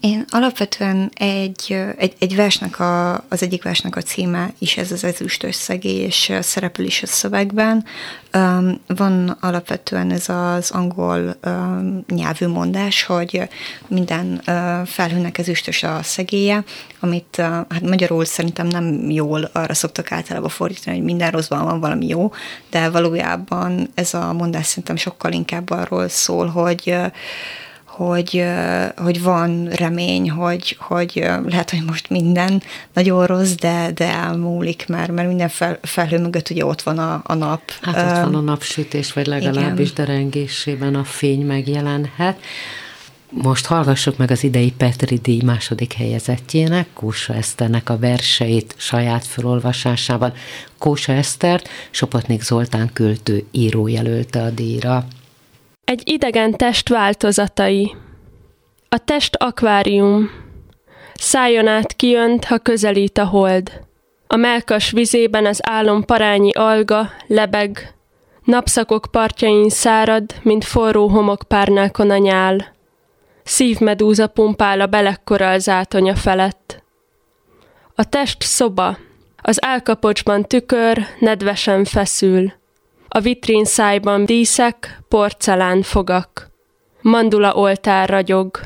Én 0.00 0.24
alapvetően 0.28 1.10
egy, 1.14 1.78
egy, 1.96 2.14
egy 2.18 2.36
versnek, 2.36 2.80
a, 2.80 3.12
az 3.12 3.42
egyik 3.42 3.62
versnek 3.62 3.96
a 3.96 4.00
címe 4.02 4.52
is 4.58 4.76
ez 4.76 4.92
az 4.92 5.04
ezüst 5.04 5.42
összegé, 5.42 5.94
és 5.94 6.32
szerepel 6.40 6.84
is 6.84 7.02
a 7.02 7.06
szövegben. 7.06 7.84
Van 8.86 9.36
alapvetően 9.40 10.10
ez 10.10 10.28
az 10.28 10.70
angol 10.70 11.36
nyelvű 12.08 12.46
mondás, 12.46 13.04
hogy 13.04 13.48
minden 13.86 14.40
felhőnek 14.86 15.38
ezüstös 15.38 15.82
a 15.82 16.02
szegélye, 16.02 16.64
amit 17.00 17.36
hát 17.68 17.82
magyarul 17.82 18.24
szerintem 18.24 18.66
nem 18.66 19.10
jól 19.10 19.50
arra 19.52 19.74
szoktak 19.74 20.12
általában 20.12 20.48
fordítani, 20.48 20.96
hogy 20.96 21.04
minden 21.04 21.30
rosszban 21.30 21.64
van 21.64 21.80
valami 21.80 22.06
jó, 22.06 22.32
de 22.70 22.90
valójában 22.90 23.90
ez 23.94 24.14
a 24.14 24.32
mondás 24.32 24.66
szerintem 24.66 24.96
sokkal 24.96 25.32
inkább 25.32 25.70
arról 25.70 26.08
szól, 26.08 26.46
hogy 26.46 26.96
hogy, 27.96 28.44
hogy 28.96 29.22
van 29.22 29.68
remény, 29.68 30.30
hogy, 30.30 30.76
hogy 30.80 31.30
lehet, 31.46 31.70
hogy 31.70 31.82
most 31.86 32.10
minden 32.10 32.62
nagyon 32.92 33.26
rossz, 33.26 33.54
de, 33.54 33.90
de 33.94 34.12
elmúlik, 34.12 34.84
mert, 34.88 35.12
mert 35.12 35.28
minden 35.28 35.48
fel, 35.48 35.78
felhő 35.82 36.18
mögött 36.18 36.50
ugye 36.50 36.66
ott 36.66 36.82
van 36.82 36.98
a, 36.98 37.20
a 37.24 37.34
nap. 37.34 37.60
Hát 37.80 38.10
ott 38.10 38.24
van 38.24 38.34
a 38.34 38.40
napsütés, 38.40 39.12
vagy 39.12 39.26
legalábbis 39.26 39.90
Igen. 39.90 40.06
derengésében 40.06 40.94
a 40.94 41.04
fény 41.04 41.46
megjelenhet. 41.46 42.40
Most 43.30 43.66
hallgassuk 43.66 44.16
meg 44.16 44.30
az 44.30 44.44
idei 44.44 44.72
Petri 44.76 45.16
díj 45.16 45.42
második 45.44 45.92
helyezettjének, 45.92 46.86
Kósa 46.94 47.34
Eszternek 47.34 47.90
a 47.90 47.98
verseit 47.98 48.74
saját 48.76 49.26
felolvasásában. 49.26 50.32
Kósa 50.78 51.12
Esztert 51.12 51.68
Sopotnik 51.90 52.42
Zoltán 52.42 52.90
költő 52.92 53.44
író 53.50 53.88
jelölte 53.88 54.42
a 54.42 54.50
díjra. 54.50 55.06
Egy 55.84 56.02
idegen 56.04 56.52
test 56.56 56.88
változatai. 56.88 57.96
A 58.88 58.98
test 58.98 59.36
akvárium. 59.36 60.30
Szájon 61.14 61.66
át 61.66 61.92
kijönt, 61.92 62.44
ha 62.44 62.58
közelít 62.58 63.18
a 63.18 63.24
hold. 63.24 63.80
A 64.26 64.36
melkas 64.36 64.90
vizében 64.90 65.46
az 65.46 65.58
álom 65.62 66.04
parányi 66.04 66.50
alga, 66.50 67.10
lebeg, 67.26 67.94
napszakok 68.44 69.06
partjain 69.10 69.68
szárad, 69.68 70.34
mint 70.42 70.64
forró 70.64 71.08
homokpárnákon 71.08 72.10
a 72.10 72.16
nyál. 72.16 72.74
Szívmedúza 73.42 74.26
pumpál 74.26 74.80
a 74.80 74.86
belekkora 74.86 75.50
az 75.50 75.68
átonya 75.68 76.14
felett. 76.14 76.82
A 77.94 78.04
test 78.04 78.42
szoba, 78.42 78.98
az 79.36 79.64
álkapocsban 79.64 80.42
tükör 80.42 81.06
nedvesen 81.18 81.84
feszül. 81.84 82.52
A 83.14 83.20
vitrin 83.20 83.64
szájban 83.64 84.24
díszek, 84.24 85.02
porcelán 85.08 85.82
fogak. 85.82 86.50
Mandula 87.00 87.54
oltár 87.54 88.08
ragyog. 88.08 88.60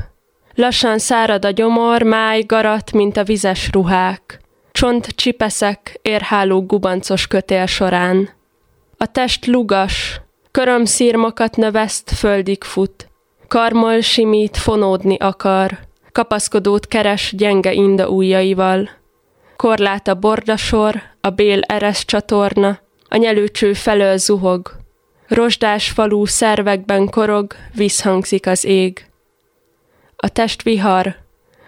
Lassan 0.55 0.99
szárad 0.99 1.45
a 1.45 1.51
gyomor, 1.51 2.01
máj, 2.01 2.41
garat, 2.41 2.91
mint 2.91 3.17
a 3.17 3.23
vizes 3.23 3.69
ruhák. 3.71 4.39
Csont 4.71 5.07
csipeszek, 5.07 5.99
érháló 6.01 6.65
gubancos 6.65 7.27
kötél 7.27 7.65
során. 7.65 8.29
A 8.97 9.05
test 9.11 9.45
lugas, 9.45 10.21
körömszírmokat 10.51 11.55
növeszt, 11.55 12.11
földig 12.11 12.63
fut. 12.63 13.07
Karmol 13.47 14.01
simít, 14.01 14.57
fonódni 14.57 15.17
akar. 15.17 15.77
Kapaszkodót 16.11 16.87
keres 16.87 17.33
gyenge 17.37 17.73
inda 17.73 18.09
ujjaival. 18.09 18.89
Korlát 19.55 20.07
a 20.07 20.15
bordasor, 20.15 21.01
a 21.21 21.29
bél 21.29 21.61
eres 21.61 22.05
csatorna, 22.05 22.79
a 23.09 23.17
nyelőcső 23.17 23.73
felől 23.73 24.17
zuhog. 24.17 24.75
Rozsdás 25.27 25.89
falú 25.89 26.25
szervekben 26.25 27.09
korog, 27.09 27.53
visszhangzik 27.73 28.47
az 28.47 28.65
ég. 28.65 29.05
A 30.15 30.29
test 30.29 30.61
vihar, 30.61 31.15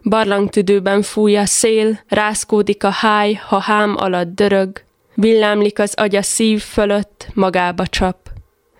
barlangtüdőben 0.03 1.01
fúj 1.01 1.37
a 1.37 1.45
szél, 1.45 1.99
rászkódik 2.07 2.83
a 2.83 2.89
háj, 2.89 3.33
ha 3.33 3.59
hám 3.59 3.95
alatt 3.97 4.35
dörög, 4.35 4.83
villámlik 5.13 5.79
az 5.79 5.93
agya 5.93 6.21
szív 6.21 6.61
fölött, 6.61 7.27
magába 7.33 7.87
csap. 7.87 8.17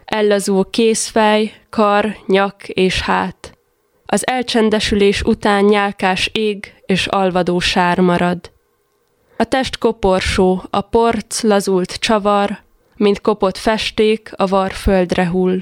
Ellazul 0.05 0.69
kézfej, 0.69 1.53
kar, 1.69 2.17
nyak 2.25 2.67
és 2.67 3.01
hát. 3.01 3.57
Az 4.05 4.27
elcsendesülés 4.27 5.21
után 5.21 5.63
nyálkás 5.63 6.29
ég 6.33 6.73
és 6.85 7.07
alvadó 7.07 7.59
sár 7.59 7.99
marad. 7.99 8.51
A 9.39 9.43
test 9.43 9.77
koporsó, 9.77 10.63
a 10.69 10.81
porc 10.81 11.41
lazult 11.41 11.93
csavar, 11.93 12.59
mint 12.95 13.21
kopott 13.21 13.57
festék 13.57 14.31
a 14.35 14.47
var 14.47 14.71
földre 14.71 15.27
hull. 15.27 15.59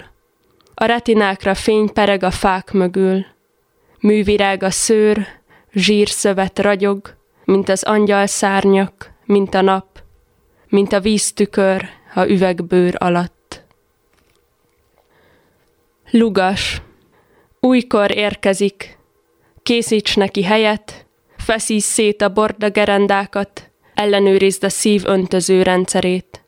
A 0.73 0.85
retinákra 0.85 1.53
fény 1.53 1.93
pereg 1.93 2.23
a 2.23 2.31
fák 2.31 2.71
mögül. 2.71 3.25
Művirág 3.99 4.63
a 4.63 4.69
szőr, 4.69 5.27
zsírszövet 5.73 6.59
ragyog, 6.59 7.15
mint 7.45 7.69
az 7.69 7.83
angyal 7.83 8.25
szárnyak, 8.25 9.11
mint 9.25 9.53
a 9.53 9.61
nap, 9.61 9.99
mint 10.69 10.93
a 10.93 10.99
víztükör 10.99 11.89
a 12.13 12.25
üvegbőr 12.25 12.95
alatt. 12.97 13.63
Lugas, 16.11 16.81
újkor 17.59 18.11
érkezik, 18.11 18.97
készíts 19.63 20.15
neki 20.15 20.43
helyet, 20.43 21.06
feszíts 21.47 21.83
szét 21.83 22.21
a 22.21 22.29
borda 22.29 22.69
gerendákat, 22.69 23.71
ellenőrizd 23.93 24.63
a 24.63 24.69
szív 24.69 25.03
öntöző 25.05 25.63
rendszerét. 25.63 26.43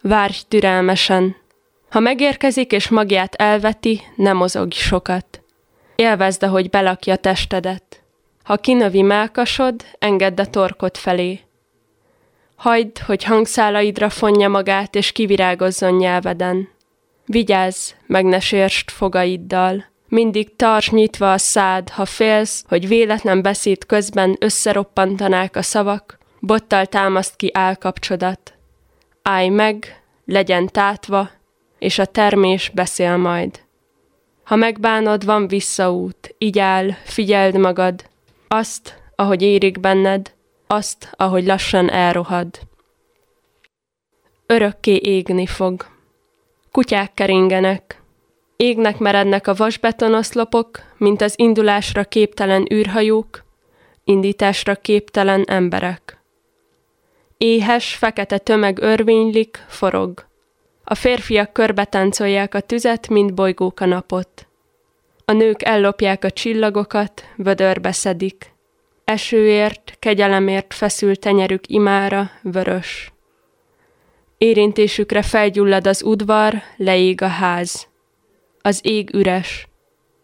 Várj 0.00 0.36
türelmesen. 0.48 1.36
Ha 1.90 2.00
megérkezik 2.00 2.72
és 2.72 2.88
magját 2.88 3.34
elveti, 3.34 4.00
ne 4.16 4.32
mozogj 4.32 4.76
sokat. 4.76 5.42
Élvezd, 5.96 6.42
ahogy 6.42 6.70
belakja 6.70 7.16
testedet. 7.16 8.02
Ha 8.42 8.56
kinövi 8.56 9.02
melkasod, 9.02 9.84
engedd 9.98 10.40
a 10.40 10.46
torkot 10.46 10.98
felé. 10.98 11.40
Hagyd, 12.56 12.98
hogy 12.98 13.24
hangszálaidra 13.24 14.08
fonja 14.08 14.48
magát, 14.48 14.94
és 14.94 15.12
kivirágozzon 15.12 15.94
nyelveden. 15.94 16.68
Vigyázz, 17.26 17.92
meg 18.06 18.24
ne 18.24 18.40
sérst 18.40 18.90
fogaiddal. 18.90 19.84
Mindig 20.08 20.56
tarts 20.56 20.90
nyitva 20.90 21.32
a 21.32 21.38
szád, 21.38 21.88
ha 21.88 22.04
félsz, 22.04 22.64
hogy 22.68 22.88
véletlen 22.88 23.42
beszéd 23.42 23.86
közben 23.86 24.36
összeroppantanák 24.40 25.56
a 25.56 25.62
szavak, 25.62 26.18
bottal 26.40 26.86
támaszt 26.86 27.36
ki 27.36 27.50
állkapcsodat. 27.52 28.54
Állj 29.22 29.48
meg, 29.48 30.02
legyen 30.24 30.66
tátva, 30.66 31.30
és 31.78 31.98
a 31.98 32.04
termés 32.04 32.70
beszél 32.74 33.16
majd. 33.16 33.60
Ha 34.44 34.56
megbánod, 34.56 35.24
van 35.24 35.48
visszaút, 35.48 36.34
így 36.38 36.58
áll, 36.58 36.90
figyeld 37.04 37.56
magad, 37.56 38.04
azt, 38.48 39.02
ahogy 39.16 39.42
érik 39.42 39.80
benned, 39.80 40.32
azt, 40.66 41.12
ahogy 41.16 41.46
lassan 41.46 41.90
elrohad. 41.90 42.58
Örökké 44.46 44.94
égni 44.94 45.46
fog. 45.46 45.86
Kutyák 46.72 47.14
keringenek. 47.14 48.02
Égnek 48.60 48.98
merednek 48.98 49.46
a 49.46 49.54
vasbetonoszlopok, 49.54 50.80
mint 50.96 51.20
az 51.20 51.34
indulásra 51.36 52.04
képtelen 52.04 52.72
űrhajók, 52.72 53.44
indításra 54.04 54.74
képtelen 54.74 55.44
emberek. 55.46 56.22
Éhes, 57.36 57.94
fekete 57.94 58.38
tömeg 58.38 58.78
örvénylik, 58.82 59.64
forog. 59.68 60.26
A 60.84 60.94
férfiak 60.94 61.52
körbetáncolják 61.52 62.54
a 62.54 62.60
tüzet, 62.60 63.08
mint 63.08 63.34
bolygók 63.34 63.80
a 63.80 63.86
napot. 63.86 64.46
A 65.24 65.32
nők 65.32 65.62
ellopják 65.62 66.24
a 66.24 66.30
csillagokat, 66.30 67.24
vödörbe 67.36 67.92
szedik. 67.92 68.52
Esőért, 69.04 69.96
kegyelemért 69.98 70.74
feszült 70.74 71.20
tenyerük 71.20 71.68
imára, 71.68 72.30
vörös. 72.42 73.12
Érintésükre 74.38 75.22
felgyullad 75.22 75.86
az 75.86 76.02
udvar, 76.02 76.62
leég 76.76 77.22
a 77.22 77.28
ház. 77.28 77.87
Az 78.62 78.80
ég 78.82 79.14
üres. 79.14 79.68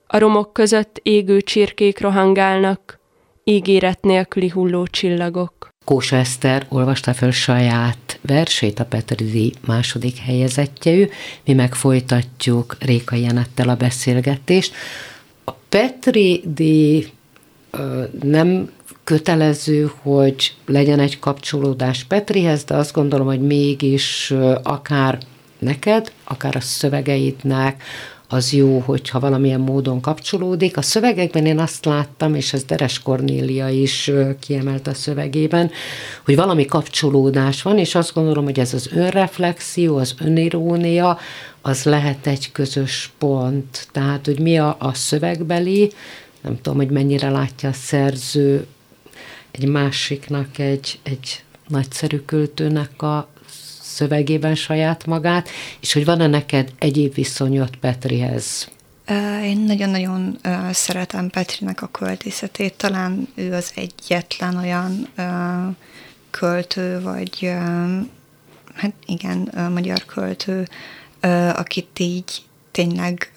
A 0.07 0.19
romok 0.19 0.53
között 0.53 1.01
égő 1.03 1.41
csirkék 1.41 2.01
rohangálnak, 2.01 2.99
ígéret 3.45 4.03
nélküli 4.03 4.49
hulló 4.49 4.87
csillagok. 4.87 5.69
Kósa 5.85 6.17
Eszter 6.17 6.67
olvasta 6.69 7.15
föl 7.15 7.31
saját 7.31 8.19
versét, 8.23 8.79
a 8.79 8.85
Petri 8.85 9.53
második 9.67 10.17
helyezettje 10.17 10.93
ő. 10.93 11.11
Mi 11.45 11.53
meg 11.53 11.75
folytatjuk 11.75 12.77
Réka 12.81 13.17
Jenettel 13.17 13.69
a 13.69 13.77
beszélgetést. 13.77 14.75
A 15.45 15.53
Petri 15.69 16.43
díj 16.47 17.07
nem 18.23 18.71
kötelező, 19.05 19.91
hogy 20.03 20.55
legyen 20.67 21.01
egy 21.01 21.19
kapcsolódás 21.19 22.05
Petrihez, 22.05 22.65
de 22.65 22.75
azt 22.75 22.93
gondolom, 22.93 23.27
hogy 23.27 23.41
mégis 23.41 24.33
akár 24.63 25.19
neked, 25.59 26.13
akár 26.25 26.57
a 26.57 26.61
szövegeidnek, 26.61 27.83
az 28.35 28.53
jó, 28.53 28.79
hogyha 28.79 29.21
valamilyen 29.21 29.61
módon 29.61 30.01
kapcsolódik. 30.01 30.77
A 30.77 30.83
szövegekben 30.83 31.47
én 31.47 31.59
azt 31.59 31.85
láttam, 31.85 32.35
és 32.35 32.53
ez 32.53 32.65
Deres 32.65 33.03
Kornélia 33.03 33.69
is 33.69 34.11
kiemelt 34.41 34.87
a 34.87 34.95
szövegében, 34.95 35.71
hogy 36.25 36.37
valami 36.37 36.65
kapcsolódás 36.65 37.63
van, 37.63 37.79
és 37.79 37.95
azt 37.95 38.15
gondolom, 38.15 38.45
hogy 38.45 38.59
ez 38.59 38.75
az 38.75 38.91
önreflexió, 38.93 39.97
az 39.97 40.15
önirónia, 40.21 41.19
az 41.63 41.85
lehet 41.85 42.27
egy 42.27 42.53
közös 42.53 43.13
pont. 43.19 43.89
Tehát, 43.93 44.27
hogy 44.27 44.41
mi 44.41 44.59
a, 44.59 44.77
a 44.79 44.95
szövegbeli, 44.95 45.93
nem 46.41 46.61
tudom, 46.61 46.79
hogy 46.79 46.91
mennyire 46.91 47.31
látja 47.31 47.69
a 47.69 47.73
szerző 47.73 48.67
egy 49.51 49.69
másiknak, 49.69 50.59
egy, 50.59 50.99
egy 51.03 51.43
nagyszerű 51.69 52.19
költőnek 52.19 53.03
a 53.03 53.29
szövegében 53.95 54.55
saját 54.55 55.07
magát, 55.07 55.49
és 55.81 55.93
hogy 55.93 56.05
van-e 56.05 56.27
neked 56.27 56.73
egyéb 56.79 57.15
viszonyod 57.15 57.77
Petrihez? 57.77 58.69
Én 59.43 59.59
nagyon-nagyon 59.59 60.39
szeretem 60.73 61.31
Petrinek 61.31 61.83
a 61.83 61.87
költészetét, 61.87 62.75
talán 62.75 63.29
ő 63.35 63.53
az 63.53 63.73
egyetlen 63.75 64.57
olyan 64.57 65.09
költő, 66.31 67.01
vagy 67.01 67.53
hát 68.75 68.93
igen, 69.07 69.51
magyar 69.73 70.05
költő, 70.05 70.69
akit 71.55 71.99
így 71.99 72.43
tényleg 72.71 73.33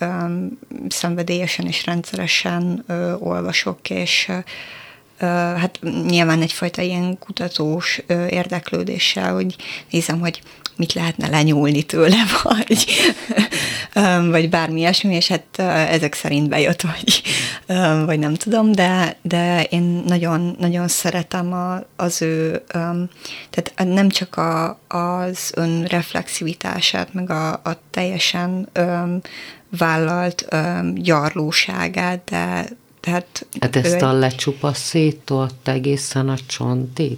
szenvedélyesen 0.88 1.66
és 1.66 1.86
rendszeresen 1.86 2.86
olvasok, 3.20 3.90
és 3.90 4.32
hát 5.20 5.80
nyilván 6.08 6.42
egyfajta 6.42 6.82
ilyen 6.82 7.18
kutatós 7.20 8.02
érdeklődéssel, 8.30 9.34
hogy 9.34 9.56
nézem, 9.90 10.20
hogy 10.20 10.42
mit 10.78 10.94
lehetne 10.94 11.30
lenyúlni 11.30 11.84
tőle, 11.84 12.24
vagy, 12.44 12.86
vagy 14.30 14.50
bármi 14.50 14.80
ilyesmi, 14.80 15.16
és 15.16 15.28
hát 15.28 15.60
ezek 15.90 16.14
szerint 16.14 16.50
bejött, 16.50 16.82
vagy, 16.82 17.22
vagy 18.06 18.20
nem 18.20 18.34
tudom, 18.34 18.72
de, 18.72 19.18
de 19.22 19.64
én 19.64 20.04
nagyon, 20.08 20.56
nagyon 20.60 20.88
szeretem 20.88 21.54
a, 21.54 21.80
az 21.96 22.22
ő, 22.22 22.64
tehát 23.50 23.74
nem 23.76 24.10
csak 24.10 24.36
a, 24.36 24.80
az 24.88 25.52
önreflexivitását, 25.56 27.14
meg 27.14 27.30
a, 27.30 27.52
a 27.52 27.80
teljesen 27.92 28.70
vállalt 29.70 30.46
gyarlóságát, 30.96 32.22
de, 32.26 32.66
tehát 33.08 33.46
Hát 33.60 33.76
ezt 33.76 33.94
egy- 33.94 34.04
a 34.04 34.12
lecsupaszított 34.12 35.68
egészen 35.68 36.30
a 36.30 36.36
csontig? 36.48 37.18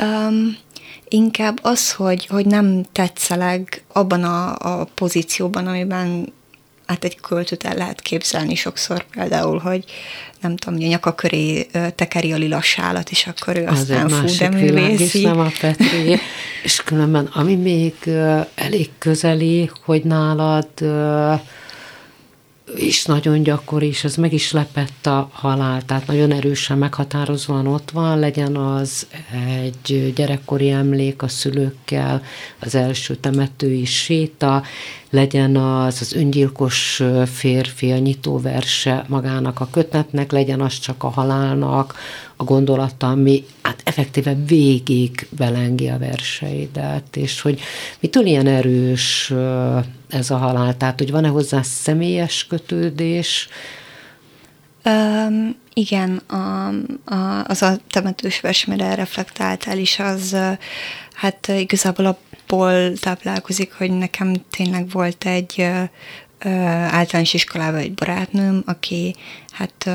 Um, 0.00 0.56
inkább 1.08 1.58
az, 1.62 1.92
hogy, 1.92 2.26
hogy 2.26 2.46
nem 2.46 2.84
tetszeleg 2.92 3.82
abban 3.92 4.24
a, 4.24 4.54
a 4.80 4.84
pozícióban, 4.94 5.66
amiben 5.66 6.32
hát 6.86 7.04
egy 7.04 7.20
költőt 7.20 7.64
el 7.64 7.74
lehet 7.74 8.00
képzelni 8.00 8.54
sokszor 8.54 9.04
például, 9.10 9.58
hogy 9.58 9.84
nem 10.40 10.56
tudom, 10.56 10.78
a 10.82 10.86
nyaka 10.86 11.14
köré 11.14 11.62
tekeri 11.94 12.32
a 12.32 12.36
lila 12.36 12.60
sálat, 12.60 13.10
és 13.10 13.26
akkor 13.26 13.56
ő 13.56 13.66
Az 13.66 13.78
aztán 13.78 14.08
fú, 14.08 14.14
de 14.14 14.20
másik 14.22 14.48
világ 14.48 14.90
művészi. 14.90 15.24
nem 15.24 15.38
a 15.40 15.50
Petri. 15.60 16.18
És 16.64 16.82
különben, 16.84 17.26
ami 17.32 17.54
még 17.54 17.94
elég 18.54 18.90
közeli, 18.98 19.70
hogy 19.84 20.02
nálad 20.04 20.68
is 22.76 23.04
nagyon 23.04 23.42
gyakori, 23.42 23.86
és 23.86 24.04
ez 24.04 24.16
meg 24.16 24.32
is 24.32 24.52
lepett 24.52 25.06
a 25.06 25.28
halál, 25.32 25.82
tehát 25.82 26.06
nagyon 26.06 26.32
erősen 26.32 26.78
meghatározóan 26.78 27.66
ott 27.66 27.90
van, 27.90 28.18
legyen 28.18 28.56
az 28.56 29.06
egy 29.62 30.12
gyerekkori 30.14 30.70
emlék 30.70 31.22
a 31.22 31.28
szülőkkel, 31.28 32.22
az 32.58 32.74
első 32.74 33.14
temetői 33.14 33.84
séta, 33.84 34.62
legyen 35.10 35.56
az 35.56 36.00
az 36.00 36.12
öngyilkos 36.12 37.02
férfi, 37.26 37.90
a 37.90 37.98
nyitóverse 37.98 39.04
magának 39.08 39.60
a 39.60 39.68
kötetnek, 39.70 40.32
legyen 40.32 40.60
az 40.60 40.78
csak 40.78 41.02
a 41.02 41.08
halálnak 41.08 41.94
a 42.36 42.44
gondolata, 42.44 43.10
ami 43.10 43.44
hát 43.62 43.80
effektíve 43.84 44.34
végig 44.46 45.26
belengi 45.30 45.88
a 45.88 45.98
verseidet, 45.98 47.16
és 47.16 47.40
hogy 47.40 47.60
mitől 48.00 48.26
ilyen 48.26 48.46
erős 48.46 49.32
ez 50.10 50.30
a 50.30 50.36
halál, 50.36 50.76
tehát 50.76 50.98
hogy 50.98 51.10
van-e 51.10 51.28
hozzá 51.28 51.62
személyes 51.62 52.46
kötődés, 52.46 53.48
Um, 54.84 55.56
igen, 55.74 56.16
a, 56.16 56.68
a, 57.04 57.44
az 57.44 57.62
a 57.62 57.76
temetős 57.90 58.40
vers, 58.40 58.66
amire 58.66 58.94
reflektáltál 58.94 59.78
is, 59.78 59.98
az 59.98 60.36
hát 61.12 61.48
igazából 61.48 62.06
abból 62.06 62.92
táplálkozik, 62.92 63.72
hogy 63.72 63.90
nekem 63.90 64.34
tényleg 64.50 64.90
volt 64.90 65.24
egy 65.24 65.68
általános 66.90 67.34
iskolában 67.34 67.80
egy 67.80 67.94
barátnőm, 67.94 68.62
aki 68.66 69.14
hát 69.50 69.90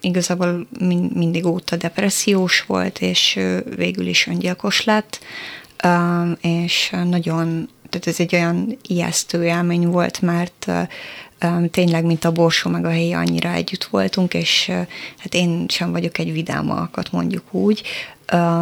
igazából 0.00 0.66
min, 0.78 1.10
mindig 1.14 1.46
óta 1.46 1.76
depressziós 1.76 2.64
volt, 2.66 2.98
és 3.00 3.38
végül 3.76 4.06
is 4.06 4.26
öngyilkos 4.26 4.84
lett, 4.84 5.20
és 6.40 6.94
nagyon, 7.04 7.68
tehát 7.90 8.06
ez 8.06 8.20
egy 8.20 8.34
olyan 8.34 8.78
ijesztő 8.82 9.44
élmény 9.44 9.86
volt, 9.86 10.20
mert 10.20 10.70
tényleg, 11.70 12.04
mint 12.04 12.24
a 12.24 12.32
borsó 12.32 12.70
meg 12.70 12.84
a 12.84 12.90
helyi, 12.90 13.12
annyira 13.12 13.52
együtt 13.52 13.84
voltunk, 13.84 14.34
és 14.34 14.70
hát 15.18 15.34
én 15.34 15.64
sem 15.68 15.92
vagyok 15.92 16.18
egy 16.18 16.32
vidám 16.32 16.70
alkat, 16.70 17.12
mondjuk 17.12 17.54
úgy. 17.54 17.82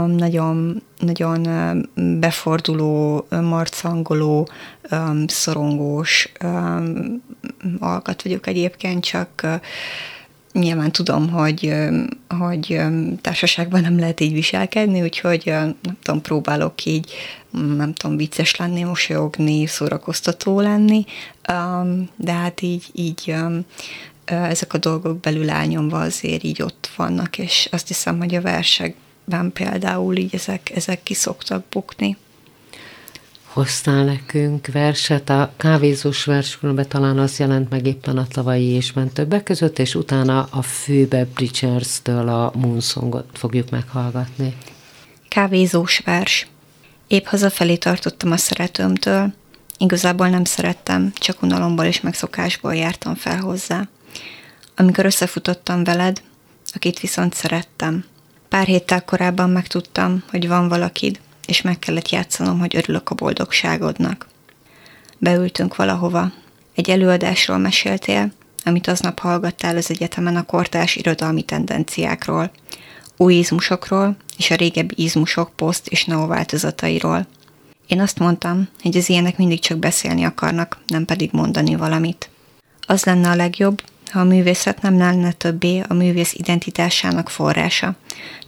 Nagyon, 0.06 0.82
nagyon 0.98 1.46
beforduló, 2.20 3.26
marcangoló, 3.30 4.48
szorongós 5.26 6.32
um, 6.44 7.22
alkat 7.78 8.22
vagyok 8.22 8.46
egyébként, 8.46 9.04
csak 9.04 9.60
nyilván 10.52 10.92
tudom, 10.92 11.30
hogy, 11.30 11.74
hogy 12.38 12.80
társaságban 13.20 13.80
nem 13.80 13.98
lehet 13.98 14.20
így 14.20 14.32
viselkedni, 14.32 15.02
úgyhogy 15.02 15.42
nem 15.46 15.96
tudom, 16.02 16.20
próbálok 16.22 16.84
így, 16.84 17.12
mm, 17.58 17.76
nem 17.76 17.92
tudom, 17.92 18.16
vicces 18.16 18.56
lenni, 18.56 18.82
mosolyogni, 18.82 19.66
szórakoztató 19.66 20.60
lenni, 20.60 21.04
de 22.16 22.32
hát 22.32 22.62
így, 22.62 22.84
így 22.92 23.34
ezek 24.24 24.72
a 24.72 24.78
dolgok 24.78 25.20
belül 25.20 25.50
elnyomva 25.50 26.00
azért 26.00 26.42
így 26.42 26.62
ott 26.62 26.90
vannak, 26.96 27.38
és 27.38 27.68
azt 27.70 27.88
hiszem, 27.88 28.18
hogy 28.18 28.34
a 28.34 28.40
versekben 28.40 29.52
például 29.52 30.16
így 30.16 30.34
ezek, 30.34 30.70
ezek 30.74 31.02
ki 31.02 31.14
szoktak 31.14 31.64
bukni. 31.70 32.16
Hoztál 33.58 34.04
nekünk 34.04 34.66
verset, 34.66 35.28
a 35.30 35.52
kávézós 35.56 36.24
verskülönben 36.24 36.88
talán 36.88 37.18
az 37.18 37.38
jelent 37.38 37.70
meg 37.70 37.86
éppen 37.86 38.18
a 38.18 38.26
tavalyi 38.26 38.64
évben 38.64 39.08
többek 39.08 39.42
között, 39.42 39.78
és 39.78 39.94
utána 39.94 40.48
a 40.50 40.62
főbe 40.62 41.24
Bridgers-től 41.24 42.28
a 42.28 42.52
Moonsongot 42.54 43.26
fogjuk 43.32 43.70
meghallgatni. 43.70 44.56
Kávézós 45.28 45.98
vers. 45.98 46.46
Épp 47.06 47.24
hazafelé 47.24 47.76
tartottam 47.76 48.30
a 48.30 48.36
szeretőmtől. 48.36 49.32
Igazából 49.78 50.28
nem 50.28 50.44
szerettem, 50.44 51.12
csak 51.14 51.42
unalomból 51.42 51.84
és 51.84 52.00
megszokásból 52.00 52.74
jártam 52.74 53.14
fel 53.14 53.40
hozzá. 53.40 53.88
Amikor 54.76 55.04
összefutottam 55.04 55.84
veled, 55.84 56.22
akit 56.74 57.00
viszont 57.00 57.34
szerettem. 57.34 58.04
Pár 58.48 58.66
héttel 58.66 59.04
korábban 59.04 59.50
megtudtam, 59.50 60.22
hogy 60.30 60.48
van 60.48 60.68
valakid, 60.68 61.20
és 61.48 61.62
meg 61.62 61.78
kellett 61.78 62.08
játszanom, 62.08 62.58
hogy 62.58 62.76
örülök 62.76 63.10
a 63.10 63.14
boldogságodnak. 63.14 64.26
Beültünk 65.18 65.76
valahova. 65.76 66.32
Egy 66.74 66.90
előadásról 66.90 67.58
meséltél, 67.58 68.32
amit 68.64 68.86
aznap 68.86 69.18
hallgattál 69.18 69.76
az 69.76 69.90
egyetemen 69.90 70.36
a 70.36 70.42
kortárs 70.42 70.96
irodalmi 70.96 71.42
tendenciákról, 71.42 72.50
új 73.16 73.34
izmusokról 73.34 74.16
és 74.36 74.50
a 74.50 74.54
régebbi 74.54 74.94
izmusok 74.96 75.50
poszt 75.56 75.86
és 75.86 76.04
neováltozatairól. 76.04 77.26
Én 77.86 78.00
azt 78.00 78.18
mondtam, 78.18 78.68
hogy 78.82 78.96
az 78.96 79.08
ilyenek 79.08 79.36
mindig 79.36 79.60
csak 79.60 79.78
beszélni 79.78 80.24
akarnak, 80.24 80.78
nem 80.86 81.04
pedig 81.04 81.30
mondani 81.32 81.76
valamit. 81.76 82.30
Az 82.86 83.04
lenne 83.04 83.30
a 83.30 83.34
legjobb, 83.34 83.82
ha 84.10 84.20
a 84.20 84.24
művészet 84.24 84.82
nem 84.82 84.98
lenne 84.98 85.32
többé 85.32 85.82
a 85.88 85.94
művész 85.94 86.34
identitásának 86.34 87.30
forrása, 87.30 87.96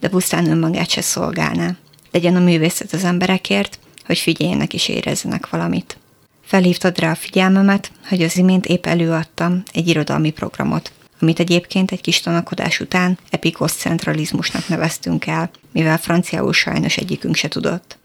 de 0.01 0.09
pusztán 0.09 0.51
önmagát 0.51 0.91
se 0.91 1.01
szolgálná. 1.01 1.77
Legyen 2.11 2.37
a 2.37 2.41
művészet 2.41 2.93
az 2.93 3.05
emberekért, 3.05 3.79
hogy 4.07 4.19
figyeljenek 4.19 4.75
és 4.75 4.89
érezzenek 4.89 5.51
valamit. 5.51 5.97
Felhívtad 6.45 6.99
rá 6.99 7.11
a 7.11 7.15
figyelmemet, 7.15 7.93
hogy 8.09 8.23
az 8.23 8.37
imént 8.37 8.67
épp 8.67 8.87
előadtam 8.87 9.63
egy 9.73 9.89
irodalmi 9.89 10.31
programot, 10.31 10.93
amit 11.21 11.41
egyébként 11.41 11.91
egy 11.91 12.01
kis 12.01 12.21
tanakodás 12.21 12.81
után 12.81 13.19
epikoszcentralizmusnak 13.31 14.69
neveztünk 14.69 15.27
el, 15.27 15.51
mivel 15.73 15.99
franciául 15.99 16.53
sajnos 16.53 16.97
egyikünk 16.97 17.35
se 17.35 17.49
tudott. 17.49 17.99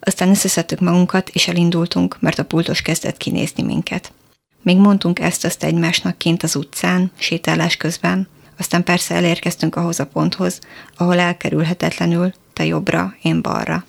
Aztán 0.00 0.28
összeszedtük 0.28 0.80
magunkat, 0.80 1.28
és 1.28 1.48
elindultunk, 1.48 2.16
mert 2.20 2.38
a 2.38 2.44
pultos 2.44 2.82
kezdett 2.82 3.16
kinézni 3.16 3.62
minket. 3.62 4.12
Még 4.62 4.76
mondtunk 4.76 5.18
ezt-azt 5.18 5.64
egymásnak 5.64 6.18
kint 6.18 6.42
az 6.42 6.56
utcán, 6.56 7.10
sétálás 7.16 7.76
közben, 7.76 8.28
aztán 8.58 8.84
persze 8.84 9.14
elérkeztünk 9.14 9.76
ahhoz 9.76 10.00
a 10.00 10.06
ponthoz, 10.06 10.60
ahol 10.96 11.18
elkerülhetetlenül 11.18 12.32
detta 12.58 12.76
är 12.76 12.80
bra 12.80 13.10
än 13.22 13.42
bara. 13.42 13.82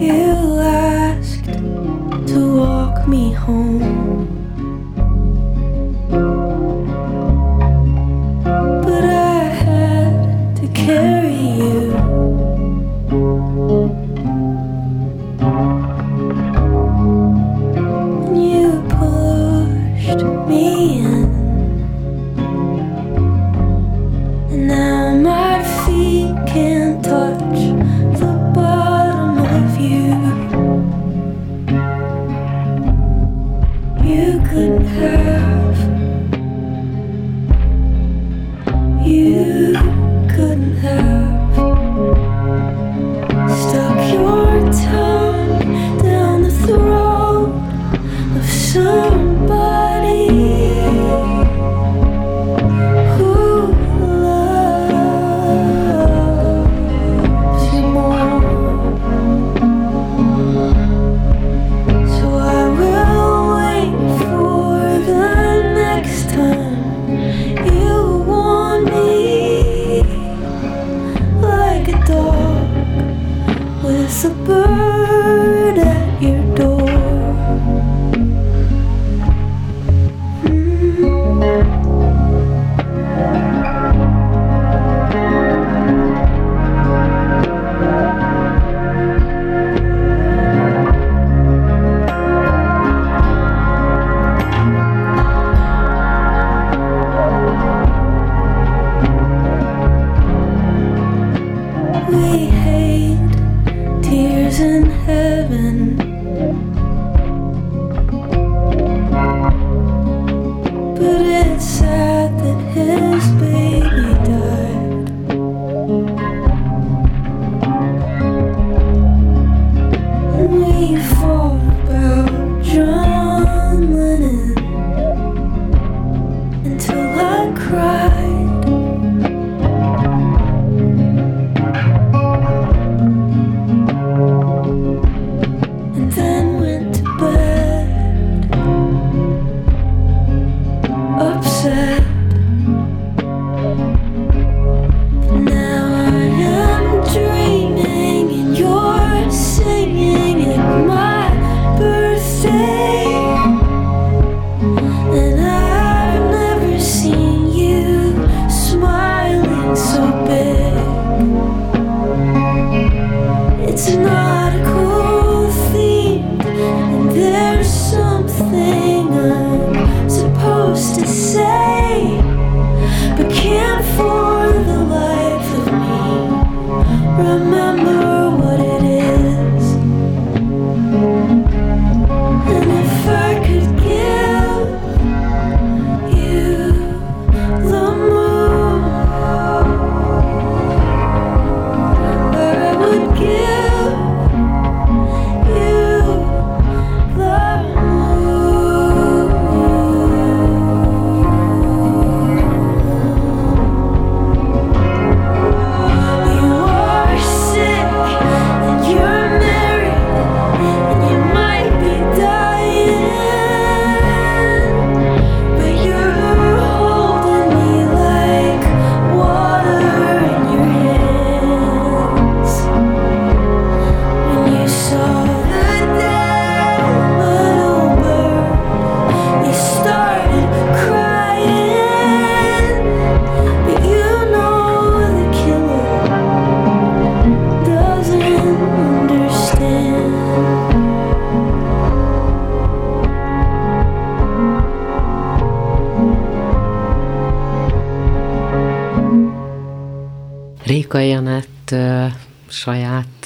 You 0.00 0.60
asked 0.60 1.44
to 2.28 2.56
walk 2.56 3.08
me 3.08 3.34
home. 3.34 3.95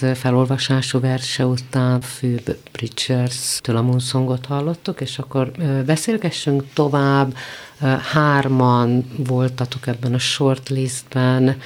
Ö, 0.02 0.14
felolvasású 0.14 1.00
verse 1.00 1.46
után 1.46 2.00
főbb 2.00 2.56
Preachers-től 2.72 3.76
a 3.76 3.82
Moonsongot 3.82 4.46
hallottuk, 4.46 5.00
és 5.00 5.18
akkor 5.18 5.50
beszélgessünk 5.86 6.64
tovább. 6.72 7.34
Hárman 8.12 9.04
voltatok 9.16 9.86
ebben 9.86 10.14
a 10.14 10.18
shortlistben. 10.18 11.60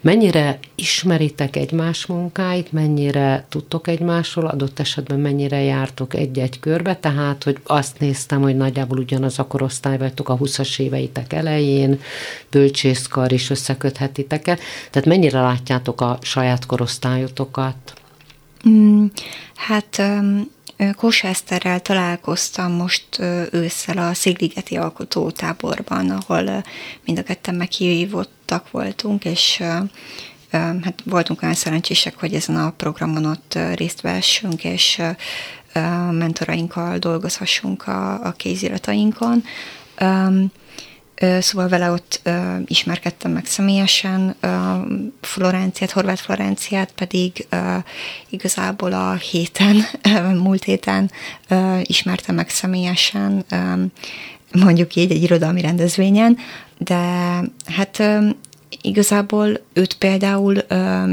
Mennyire 0.00 0.58
ismeritek 0.74 1.56
egymás 1.56 2.06
munkáit, 2.06 2.72
mennyire 2.72 3.44
tudtok 3.48 3.88
egymásról, 3.88 4.46
adott 4.46 4.78
esetben 4.78 5.20
mennyire 5.20 5.60
jártok 5.60 6.14
egy-egy 6.14 6.60
körbe, 6.60 6.96
tehát, 6.96 7.44
hogy 7.44 7.58
azt 7.64 7.98
néztem, 7.98 8.40
hogy 8.40 8.56
nagyjából 8.56 8.98
ugyanaz 8.98 9.38
a 9.38 9.46
korosztály 9.46 9.98
vagytok 9.98 10.28
a 10.28 10.36
20-as 10.36 10.78
éveitek 10.78 11.32
elején, 11.32 12.00
bölcsészkar 12.50 13.32
is 13.32 13.50
összeköthetitek 13.50 14.46
el, 14.46 14.58
tehát 14.90 15.08
mennyire 15.08 15.40
látjátok 15.40 16.00
a 16.00 16.18
saját 16.22 16.66
korosztályotokat? 16.66 18.00
Mm, 18.68 19.04
hát 19.54 20.02
Eszterrel 21.22 21.80
találkoztam 21.80 22.72
most 22.72 23.18
ősszel 23.50 23.98
a 23.98 24.14
Szigligeti 24.14 24.76
Alkotótáborban, 24.76 26.10
ahol 26.10 26.64
mind 27.04 27.18
a 27.18 27.22
ketten 27.22 27.54
meghívottak 27.54 28.70
voltunk, 28.70 29.24
és 29.24 29.62
hát 30.50 31.02
voltunk 31.04 31.42
olyan 31.42 31.54
szerencsések, 31.54 32.18
hogy 32.18 32.34
ezen 32.34 32.56
a 32.56 32.70
programon 32.70 33.24
ott 33.24 33.58
részt 33.74 34.00
vessünk, 34.00 34.64
és 34.64 35.02
mentorainkkal 36.10 36.98
dolgozhassunk 36.98 37.86
a, 37.86 38.26
a 38.26 38.32
kéziratainkon. 38.32 39.44
Szóval 41.40 41.68
vele 41.68 41.90
ott 41.90 42.28
ismerkedtem 42.66 43.32
meg 43.32 43.46
személyesen, 43.46 44.36
Florenciát, 45.20 45.90
Horváth 45.90 46.22
Florenciát 46.22 46.92
pedig 46.92 47.46
igazából 48.28 48.92
a 48.92 49.14
héten, 49.14 49.76
múlt 50.42 50.64
héten 50.64 51.10
ismertem 51.82 52.34
meg 52.34 52.48
személyesen, 52.48 53.44
mondjuk 54.52 54.94
így 54.94 55.10
egy 55.10 55.22
irodalmi 55.22 55.60
rendezvényen, 55.60 56.38
de 56.78 56.96
hát 57.66 58.02
igazából 58.82 59.60
őt 59.72 59.94
például 59.94 60.56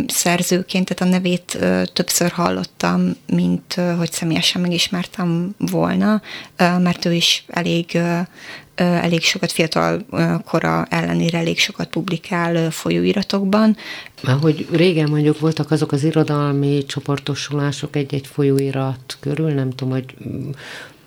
szerzőként, 0.07 0.93
tehát 0.93 1.13
a 1.13 1.17
nevét 1.17 1.57
többször 1.93 2.31
hallottam, 2.31 3.15
mint 3.25 3.73
hogy 3.97 4.11
személyesen 4.11 4.61
megismertem 4.61 5.55
volna, 5.57 6.21
mert 6.57 7.05
ő 7.05 7.13
is 7.13 7.45
elég 7.47 7.99
elég 8.77 9.21
sokat 9.21 9.51
fiatal 9.51 10.05
kora 10.45 10.85
ellenére 10.89 11.37
elég 11.37 11.59
sokat 11.59 11.87
publikál 11.87 12.71
folyóiratokban. 12.71 13.77
Mert 14.21 14.41
hogy 14.41 14.67
régen 14.71 15.09
mondjuk 15.09 15.39
voltak 15.39 15.71
azok 15.71 15.91
az 15.91 16.03
irodalmi 16.03 16.85
csoportosulások 16.85 17.95
egy-egy 17.95 18.27
folyóirat 18.27 19.17
körül, 19.19 19.49
nem 19.49 19.69
tudom, 19.69 19.93
hogy 19.93 20.05
mm, 20.27 20.49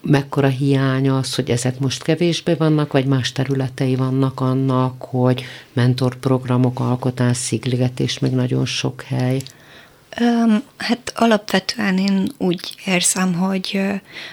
mekkora 0.03 0.49
hiánya 0.49 1.17
az, 1.17 1.35
hogy 1.35 1.51
ezek 1.51 1.79
most 1.79 2.03
kevésbé 2.03 2.55
vannak, 2.55 2.93
vagy 2.93 3.05
más 3.05 3.33
területei 3.33 3.97
vannak 3.97 4.41
annak, 4.41 5.03
hogy 5.03 5.45
mentorprogramok, 5.73 6.81
alkotás, 6.81 7.37
szigligetés, 7.37 8.19
még 8.19 8.33
nagyon 8.33 8.67
sok 8.67 9.03
hely. 9.03 9.41
Hát 10.77 11.13
alapvetően 11.15 11.99
én 11.99 12.33
úgy 12.39 12.75
érzem, 12.85 13.35
hogy, 13.35 13.81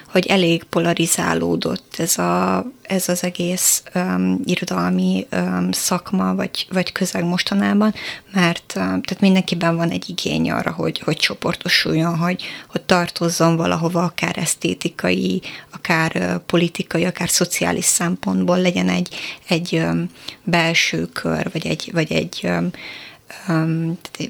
hogy 0.08 0.26
elég 0.26 0.64
polarizálódott 0.64 1.96
ez, 1.98 2.18
a, 2.18 2.66
ez 2.82 3.10
az 3.10 3.24
egész 3.24 3.84
um, 3.96 4.40
irodalmi 4.46 5.28
um, 5.32 5.72
szakma, 5.72 6.36
vagy, 6.36 6.68
vagy 6.72 6.92
közeg 6.92 7.24
mostanában, 7.24 7.94
mert 8.32 8.74
um, 8.76 8.84
tehát 8.84 9.20
mindenkiben 9.20 9.76
van 9.76 9.90
egy 9.90 10.10
igény 10.10 10.52
arra, 10.52 10.72
hogy, 10.72 11.00
hogy 11.00 11.16
csoportosuljon, 11.16 12.18
hogy, 12.18 12.44
hogy 12.68 12.82
tartozzon 12.82 13.56
valahova, 13.56 14.04
akár 14.04 14.38
esztétikai, 14.38 15.42
akár 15.72 16.12
uh, 16.16 16.36
politikai, 16.46 17.06
akár 17.06 17.30
szociális 17.30 17.86
szempontból 17.86 18.62
legyen 18.62 18.90
egy, 18.90 19.16
egy 19.48 19.74
um, 19.74 20.10
belső 20.44 21.06
kör, 21.06 21.50
vagy 21.52 21.68
egy, 21.68 21.90
vagy 21.94 22.12
egy 22.12 22.40
um, 22.44 22.70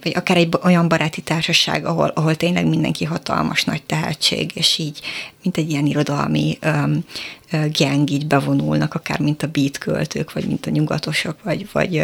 vagy 0.03 0.11
akár 0.15 0.37
egy 0.37 0.53
olyan 0.63 0.87
baráti 0.87 1.21
társaság, 1.21 1.85
ahol, 1.85 2.07
ahol 2.07 2.35
tényleg 2.35 2.67
mindenki 2.67 3.05
hatalmas 3.05 3.63
nagy 3.63 3.83
tehetség, 3.83 4.51
és 4.55 4.77
így, 4.77 5.01
mint 5.43 5.57
egy 5.57 5.69
ilyen 5.69 5.85
irodalmi 5.85 6.57
um, 6.65 7.03
gang 7.51 8.09
így 8.09 8.27
bevonulnak, 8.27 8.93
akár 8.93 9.19
mint 9.19 9.43
a 9.43 9.47
beat 9.47 9.77
költők, 9.77 10.33
vagy 10.33 10.45
mint 10.45 10.65
a 10.65 10.69
nyugatosok, 10.69 11.43
vagy, 11.43 11.67
vagy 11.71 12.03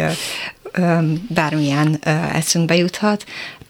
um, 0.78 1.26
bármilyen 1.28 1.88
uh, 1.88 2.36
eszünkbe 2.36 2.76
juthat, 2.76 3.24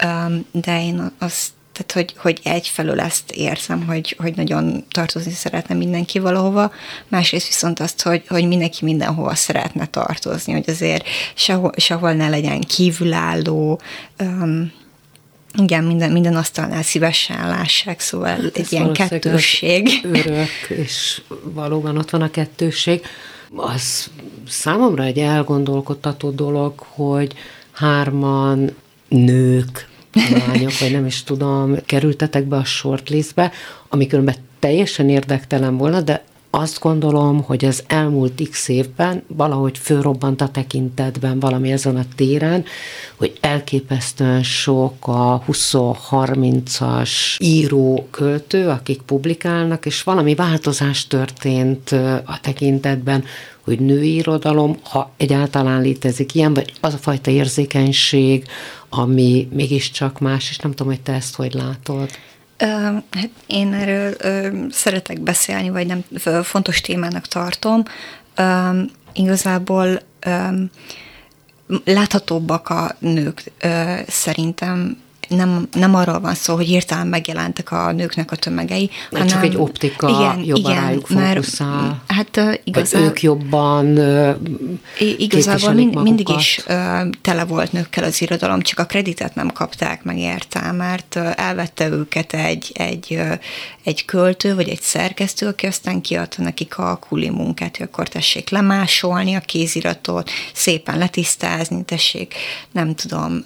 um, 0.05 0.45
de 0.53 0.83
én 0.83 1.11
azt 1.19 1.51
tehát, 1.75 1.93
hogy, 1.93 2.15
hogy 2.17 2.41
egyfelől 2.43 3.01
ezt 3.01 3.31
érzem, 3.31 3.87
hogy, 3.87 4.17
hogy 4.19 4.37
nagyon 4.37 4.85
tartozni 4.91 5.33
szeretne 5.33 5.75
mindenki 5.75 6.19
valahova, 6.19 6.73
másrészt 7.09 7.47
viszont 7.47 7.81
azt, 7.81 8.03
hogy, 8.03 8.23
hogy 8.29 8.49
mindenki 8.49 8.85
mindenhova 8.85 9.35
szeretne 9.35 9.87
tartozni, 9.87 10.53
hogy 10.53 10.65
azért 10.67 11.07
sehol, 11.35 11.73
sehol 11.77 12.13
ne 12.13 12.29
legyen 12.29 12.61
kívülálló, 12.61 13.81
um, 14.21 14.73
igen, 15.59 15.85
minden, 15.85 16.13
minden 16.13 16.37
asztalnál 16.37 16.83
szívesen 16.83 17.49
lássák, 17.49 18.01
szóval 18.01 18.29
hát 18.29 18.57
egy 18.57 18.73
ilyen 18.73 18.93
kettősség. 18.93 19.89
Örök, 20.13 20.49
és 20.69 21.23
valóban 21.43 21.97
ott 21.97 22.11
van 22.11 22.23
a 22.23 22.31
kettősség. 22.31 23.03
Az 23.57 24.11
számomra 24.49 25.03
egy 25.03 25.19
elgondolkodtató 25.19 26.31
dolog, 26.31 26.73
hogy 26.79 27.35
hárman 27.73 28.77
nők, 29.09 29.89
lányok, 30.47 30.79
vagy 30.79 30.93
nem 30.93 31.07
is 31.07 31.23
tudom, 31.23 31.77
kerültetek 31.87 32.45
be 32.45 32.57
a 32.57 32.65
shortlistbe, 32.65 33.53
ami 33.89 34.07
különben 34.07 34.35
teljesen 34.59 35.09
érdektelen 35.09 35.77
volna, 35.77 36.01
de 36.01 36.25
azt 36.55 36.81
gondolom, 36.81 37.43
hogy 37.43 37.65
az 37.65 37.83
elmúlt 37.87 38.49
x 38.51 38.69
évben 38.69 39.23
valahogy 39.27 39.79
fölrobbant 39.79 40.41
a 40.41 40.49
tekintetben 40.49 41.41
valami 41.41 41.73
ezen 41.73 41.97
a 41.97 42.05
téren, 42.17 42.65
hogy 43.17 43.39
elképesztően 43.41 44.43
sok 44.43 45.07
a 45.07 45.43
20-30-as 45.49 47.11
író, 47.39 48.07
költő, 48.11 48.69
akik 48.69 49.03
publikálnak, 49.03 49.87
és 49.87 50.03
valami 50.03 50.35
változás 50.35 51.07
történt 51.07 51.91
a 52.25 52.39
tekintetben, 52.41 53.25
hogy 53.61 53.81
női 53.81 54.15
irodalom, 54.15 54.79
ha 54.83 55.11
egyáltalán 55.17 55.81
létezik 55.81 56.35
ilyen, 56.35 56.55
vagy 56.55 56.73
az 56.81 56.95
a 56.95 56.99
fajta 56.99 57.31
érzékenység, 57.31 58.45
ami 58.89 59.49
mégiscsak 59.53 60.21
más, 60.21 60.51
és 60.51 60.59
nem 60.59 60.71
tudom, 60.71 60.93
hogy 60.93 61.03
te 61.03 61.13
ezt 61.13 61.35
hogy 61.35 61.55
látod. 61.55 62.11
Hát 62.57 63.31
én 63.47 63.73
erről 63.73 64.17
szeretek 64.71 65.21
beszélni, 65.21 65.71
vagy 65.71 65.87
nem 65.87 66.05
fontos 66.43 66.81
témának 66.81 67.27
tartom. 67.27 67.83
Igazából 69.13 70.01
láthatóbbak 71.85 72.69
a 72.69 72.97
nők 72.99 73.43
szerintem 74.07 75.03
nem, 75.29 75.69
nem 75.73 75.95
arról 75.95 76.21
van 76.21 76.35
szó, 76.35 76.55
hogy 76.55 76.67
hirtelen 76.67 77.07
megjelentek 77.07 77.73
a 77.73 77.93
nőknek 77.93 78.33
a 78.33 78.37
tömegei, 78.37 78.91
Mert 79.11 79.31
hanem... 79.31 79.43
csak 79.43 79.53
egy 79.53 79.57
optika 79.61 80.09
igen, 80.09 80.45
jobban 80.45 80.71
igen, 80.71 80.85
rájuk 80.85 81.07
fókuszál. 81.07 82.03
Hát 82.07 82.37
uh, 82.37 82.55
igazán... 82.65 83.03
ők 83.03 83.23
jobban 83.23 83.99
Igazából 84.99 85.73
mind, 85.73 86.03
mindig 86.03 86.29
is 86.29 86.61
uh, 86.69 87.11
tele 87.21 87.45
volt 87.45 87.73
nőkkel 87.73 88.05
az 88.05 88.23
irodalom, 88.23 88.63
csak 88.63 88.79
a 88.79 88.85
kreditet 88.85 89.35
nem 89.35 89.53
kapták 89.53 90.03
meg 90.03 90.19
érte, 90.19 90.73
mert 90.73 91.17
elvette 91.17 91.89
őket 91.89 92.33
egy, 92.33 92.71
egy, 92.75 93.21
egy 93.85 94.05
költő, 94.05 94.55
vagy 94.55 94.69
egy 94.69 94.81
szerkesztő, 94.81 95.47
aki 95.47 95.67
aztán 95.67 96.01
kiadta 96.01 96.43
nekik 96.43 96.79
a 96.79 96.97
kuli 97.09 97.31
munkát, 97.31 97.77
hogy 97.77 97.87
akkor 97.93 98.09
tessék 98.09 98.51
lemásolni 98.51 99.35
a 99.35 99.41
kéziratot, 99.41 100.31
szépen 100.53 100.99
letisztázni, 100.99 101.85
tessék, 101.85 102.35
nem 102.73 102.95
tudom, 102.95 103.45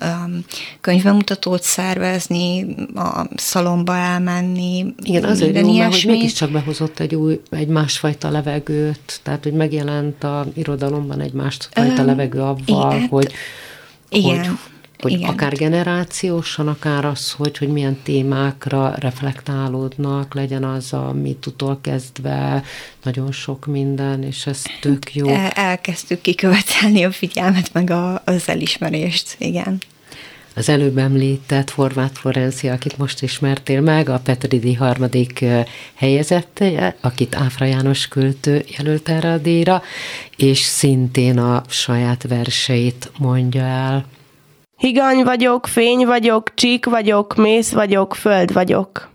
könyvemutatót 0.80 1.62
szervezni, 1.68 2.66
a 2.94 3.26
szalomba 3.36 3.96
elmenni. 3.96 4.94
Igen, 5.02 5.24
azért 5.24 5.56
jó, 5.56 5.76
mert 5.76 5.92
hogy 5.92 6.04
mégiscsak 6.06 6.50
behozott 6.50 6.98
egy 6.98 7.14
új, 7.14 7.40
egy 7.50 7.68
másfajta 7.68 8.30
levegőt, 8.30 9.20
tehát 9.22 9.42
hogy 9.42 9.52
megjelent 9.52 10.24
a 10.24 10.46
irodalomban 10.54 11.20
egy 11.20 11.32
másfajta 11.32 12.00
um, 12.00 12.06
levegő 12.06 12.40
avval, 12.40 12.92
igen, 12.92 13.08
hogy, 13.08 13.32
igen. 14.08 14.38
hogy 14.38 14.58
hogy 14.98 15.12
Igen. 15.12 15.28
akár 15.28 15.52
generációsan, 15.52 16.68
akár 16.68 17.04
az, 17.04 17.32
hogy, 17.32 17.58
hogy 17.58 17.68
milyen 17.68 17.98
témákra 18.02 18.94
reflektálódnak, 18.98 20.34
legyen 20.34 20.64
az 20.64 20.92
a 20.92 21.12
mitutól 21.12 21.78
kezdve, 21.80 22.62
nagyon 23.02 23.32
sok 23.32 23.66
minden, 23.66 24.22
és 24.22 24.46
ez 24.46 24.62
tök 24.80 25.14
jó. 25.14 25.26
Elkezdtük 25.54 26.20
kikövetelni 26.20 27.04
a 27.04 27.10
figyelmet, 27.10 27.72
meg 27.72 27.90
a, 27.90 28.22
az 28.24 28.48
elismerést, 28.48 29.36
igen. 29.38 29.78
Az 30.58 30.68
előbb 30.68 30.98
említett 30.98 31.70
Horváth 31.70 32.14
Florencia, 32.14 32.72
akit 32.72 32.98
most 32.98 33.22
ismertél 33.22 33.80
meg, 33.80 34.08
a 34.08 34.20
Petridi 34.24 34.74
harmadik 34.74 35.44
helyezette, 35.94 36.94
akit 37.00 37.34
Áfra 37.34 37.66
János 37.66 38.08
költő 38.08 38.64
jelölt 38.76 39.08
erre 39.08 39.32
a 39.32 39.38
díjra, 39.38 39.82
és 40.36 40.58
szintén 40.58 41.38
a 41.38 41.62
saját 41.68 42.28
verseit 42.28 43.10
mondja 43.18 43.62
el. 43.62 44.04
Higany 44.76 45.22
vagyok, 45.22 45.66
fény 45.66 46.06
vagyok, 46.06 46.54
csík 46.54 46.86
vagyok, 46.86 47.36
mész 47.36 47.72
vagyok, 47.72 48.14
föld 48.14 48.52
vagyok. 48.52 49.08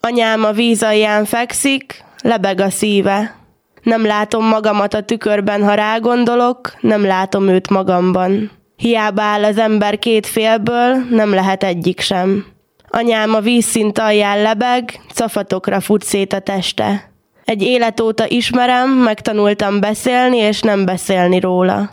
Anyám 0.00 0.44
a 0.44 0.52
víz 0.52 0.82
alján 0.82 1.24
fekszik, 1.24 2.04
lebeg 2.22 2.60
a 2.60 2.70
szíve. 2.70 3.36
Nem 3.82 4.04
látom 4.04 4.44
magamat 4.44 4.94
a 4.94 5.02
tükörben, 5.02 5.64
ha 5.64 5.74
rágondolok, 5.74 6.76
nem 6.80 7.04
látom 7.04 7.48
őt 7.48 7.70
magamban. 7.70 8.50
Hiába 8.76 9.22
áll 9.22 9.44
az 9.44 9.58
ember 9.58 9.98
két 9.98 10.26
félből, 10.26 11.06
nem 11.10 11.34
lehet 11.34 11.64
egyik 11.64 12.00
sem. 12.00 12.44
Anyám 12.88 13.34
a 13.34 13.40
vízszint 13.40 13.98
alján 13.98 14.42
lebeg, 14.42 15.00
cafatokra 15.14 15.80
fut 15.80 16.02
szét 16.02 16.32
a 16.32 16.38
teste. 16.38 17.10
Egy 17.44 17.62
élet 17.62 18.00
óta 18.00 18.28
ismerem, 18.28 18.90
megtanultam 18.90 19.80
beszélni 19.80 20.36
és 20.36 20.60
nem 20.60 20.84
beszélni 20.84 21.40
róla. 21.40 21.90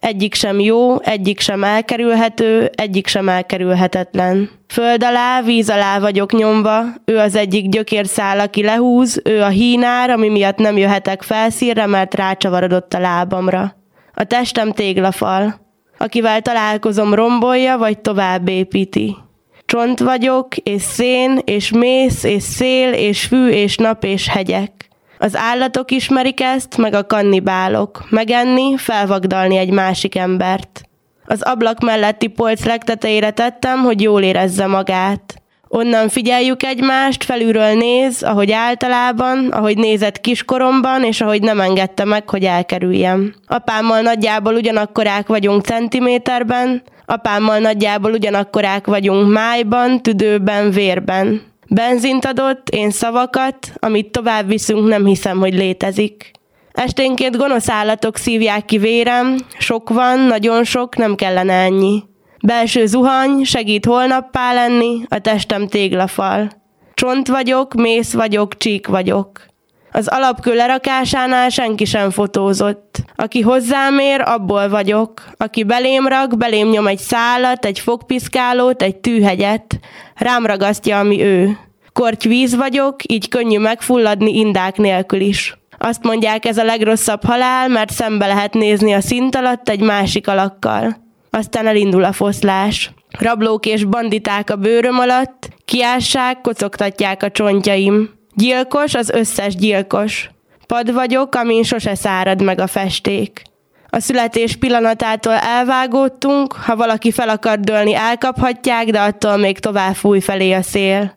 Egyik 0.00 0.34
sem 0.34 0.60
jó, 0.60 1.00
egyik 1.00 1.40
sem 1.40 1.64
elkerülhető, 1.64 2.70
egyik 2.74 3.06
sem 3.06 3.28
elkerülhetetlen. 3.28 4.50
Föld 4.68 5.04
alá, 5.04 5.42
víz 5.42 5.70
alá 5.70 5.98
vagyok 5.98 6.32
nyomva, 6.32 6.82
ő 7.04 7.18
az 7.18 7.34
egyik 7.34 7.68
gyökérszál, 7.68 8.40
aki 8.40 8.62
lehúz, 8.62 9.20
ő 9.24 9.42
a 9.42 9.48
hínár, 9.48 10.10
ami 10.10 10.28
miatt 10.28 10.58
nem 10.58 10.76
jöhetek 10.76 11.22
felszírre, 11.22 11.86
mert 11.86 12.14
rácsavarodott 12.14 12.94
a 12.94 12.98
lábamra. 12.98 13.76
A 14.14 14.24
testem 14.24 14.72
téglafal. 14.72 15.65
Akivel 16.06 16.42
találkozom 16.42 17.14
rombolja, 17.14 17.78
vagy 17.78 17.98
tovább 17.98 18.48
építi. 18.48 19.16
Csont 19.64 19.98
vagyok, 19.98 20.56
és 20.56 20.82
szén, 20.82 21.38
és 21.44 21.70
mész, 21.70 22.24
és 22.24 22.42
szél, 22.42 22.92
és 22.92 23.24
fű, 23.24 23.48
és 23.48 23.76
nap, 23.76 24.04
és 24.04 24.28
hegyek. 24.28 24.88
Az 25.18 25.36
állatok 25.36 25.90
ismerik 25.90 26.40
ezt, 26.40 26.76
meg 26.76 26.94
a 26.94 27.06
kannibálok. 27.06 28.06
Megenni, 28.10 28.76
felvagdalni 28.76 29.56
egy 29.56 29.70
másik 29.70 30.16
embert. 30.16 30.82
Az 31.24 31.42
ablak 31.42 31.80
melletti 31.80 32.26
polc 32.26 32.64
legtetejére 32.64 33.30
tettem, 33.30 33.78
hogy 33.78 34.00
jól 34.00 34.22
érezze 34.22 34.66
magát. 34.66 35.42
Onnan 35.68 36.08
figyeljük 36.08 36.62
egymást, 36.62 37.24
felülről 37.24 37.74
néz, 37.74 38.22
ahogy 38.22 38.52
általában, 38.52 39.48
ahogy 39.48 39.76
nézett 39.76 40.20
kiskoromban, 40.20 41.04
és 41.04 41.20
ahogy 41.20 41.42
nem 41.42 41.60
engedte 41.60 42.04
meg, 42.04 42.30
hogy 42.30 42.44
elkerüljem. 42.44 43.34
Apámmal 43.46 44.00
nagyjából 44.00 44.54
ugyanakkorák 44.54 45.26
vagyunk 45.26 45.64
centiméterben, 45.64 46.82
apámmal 47.06 47.58
nagyjából 47.58 48.12
ugyanakkorák 48.12 48.86
vagyunk 48.86 49.32
májban, 49.32 50.02
tüdőben, 50.02 50.70
vérben. 50.70 51.42
Benzint 51.68 52.24
adott, 52.24 52.68
én 52.68 52.90
szavakat, 52.90 53.72
amit 53.78 54.10
tovább 54.10 54.48
viszünk, 54.48 54.88
nem 54.88 55.06
hiszem, 55.06 55.38
hogy 55.38 55.54
létezik. 55.54 56.30
Esténként 56.72 57.36
gonosz 57.36 57.68
állatok 57.68 58.16
szívják 58.16 58.64
ki 58.64 58.78
vérem, 58.78 59.36
sok 59.58 59.88
van, 59.88 60.20
nagyon 60.20 60.64
sok, 60.64 60.96
nem 60.96 61.14
kellene 61.14 61.52
ennyi. 61.52 62.02
Belső 62.46 62.86
zuhany, 62.86 63.44
segít 63.44 63.86
holnappá 63.86 64.52
lenni, 64.52 65.00
a 65.08 65.18
testem 65.18 65.66
téglafal. 65.66 66.50
Csont 66.94 67.28
vagyok, 67.28 67.74
mész 67.74 68.12
vagyok, 68.12 68.56
csík 68.56 68.86
vagyok. 68.86 69.46
Az 69.92 70.08
alapkő 70.08 70.54
lerakásánál 70.54 71.48
senki 71.48 71.84
sem 71.84 72.10
fotózott. 72.10 72.98
Aki 73.16 73.40
hozzám 73.40 73.98
ér, 73.98 74.20
abból 74.20 74.68
vagyok. 74.68 75.22
Aki 75.36 75.64
belém 75.64 76.06
rak, 76.06 76.36
belém 76.36 76.68
nyom 76.68 76.86
egy 76.86 76.98
szálat, 76.98 77.64
egy 77.64 77.78
fogpiszkálót, 77.78 78.82
egy 78.82 78.96
tűhegyet. 78.96 79.78
Rám 80.14 80.46
ragasztja, 80.46 80.98
ami 80.98 81.22
ő. 81.22 81.58
Korty 81.92 82.28
víz 82.28 82.56
vagyok, 82.56 82.96
így 83.12 83.28
könnyű 83.28 83.58
megfulladni 83.58 84.38
indák 84.38 84.76
nélkül 84.76 85.20
is. 85.20 85.58
Azt 85.78 86.02
mondják, 86.02 86.44
ez 86.44 86.58
a 86.58 86.64
legrosszabb 86.64 87.24
halál, 87.24 87.68
mert 87.68 87.90
szembe 87.90 88.26
lehet 88.26 88.54
nézni 88.54 88.92
a 88.92 89.00
szint 89.00 89.36
alatt 89.36 89.68
egy 89.68 89.80
másik 89.80 90.28
alakkal. 90.28 91.04
Aztán 91.30 91.66
elindul 91.66 92.04
a 92.04 92.12
foszlás. 92.12 92.90
Rablók 93.18 93.66
és 93.66 93.84
banditák 93.84 94.50
a 94.50 94.56
bőröm 94.56 94.98
alatt, 94.98 95.48
kiássák, 95.64 96.40
kocogtatják 96.40 97.22
a 97.22 97.30
csontjaim. 97.30 98.10
Gyilkos 98.34 98.94
az 98.94 99.10
összes 99.10 99.54
gyilkos. 99.54 100.30
Pad 100.66 100.92
vagyok, 100.92 101.34
amin 101.34 101.62
sose 101.62 101.94
szárad 101.94 102.42
meg 102.42 102.60
a 102.60 102.66
festék. 102.66 103.42
A 103.88 104.00
születés 104.00 104.56
pillanatától 104.56 105.32
elvágódtunk, 105.32 106.52
ha 106.52 106.76
valaki 106.76 107.10
fel 107.10 107.28
akar 107.28 107.60
dőlni, 107.60 107.94
elkaphatják, 107.94 108.90
de 108.90 109.00
attól 109.00 109.36
még 109.36 109.58
tovább 109.58 109.94
fúj 109.94 110.20
felé 110.20 110.52
a 110.52 110.62
szél. 110.62 111.14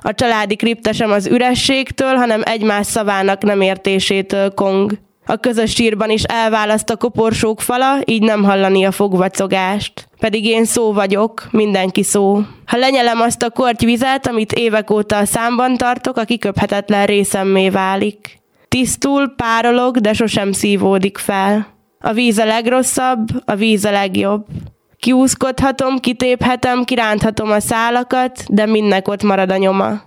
A 0.00 0.14
családi 0.14 0.56
kripta 0.56 0.92
sem 0.92 1.10
az 1.10 1.26
ürességtől, 1.26 2.14
hanem 2.14 2.42
egymás 2.44 2.86
szavának 2.86 3.42
nem 3.42 3.60
értésétől 3.60 4.54
kong. 4.54 4.98
A 5.26 5.36
közös 5.36 5.72
sírban 5.72 6.10
is 6.10 6.22
elválaszt 6.22 6.90
a 6.90 6.96
koporsók 6.96 7.60
fala, 7.60 7.98
így 8.04 8.22
nem 8.22 8.44
hallani 8.44 8.84
a 8.84 8.90
fogvacogást. 8.90 10.08
Pedig 10.18 10.44
én 10.44 10.64
szó 10.64 10.92
vagyok, 10.92 11.48
mindenki 11.50 12.02
szó. 12.02 12.40
Ha 12.66 12.76
lenyelem 12.76 13.20
azt 13.20 13.42
a 13.42 13.50
korty 13.50 13.84
vizet, 13.84 14.26
amit 14.26 14.52
évek 14.52 14.90
óta 14.90 15.16
a 15.16 15.24
számban 15.24 15.76
tartok, 15.76 16.16
a 16.16 16.24
kiköphetetlen 16.24 17.06
részemmé 17.06 17.70
válik. 17.70 18.40
Tisztul, 18.68 19.34
párolog, 19.36 19.98
de 19.98 20.12
sosem 20.12 20.52
szívódik 20.52 21.18
fel. 21.18 21.66
A 22.00 22.12
víz 22.12 22.38
a 22.38 22.44
legrosszabb, 22.44 23.28
a 23.44 23.54
víz 23.54 23.84
a 23.84 23.90
legjobb. 23.90 24.46
Kiúszkodhatom, 24.98 25.98
kitéphetem, 25.98 26.84
kiránthatom 26.84 27.50
a 27.50 27.60
szálakat, 27.60 28.44
de 28.48 28.66
mindnek 28.66 29.08
ott 29.08 29.22
marad 29.22 29.50
a 29.50 29.56
nyoma. 29.56 30.00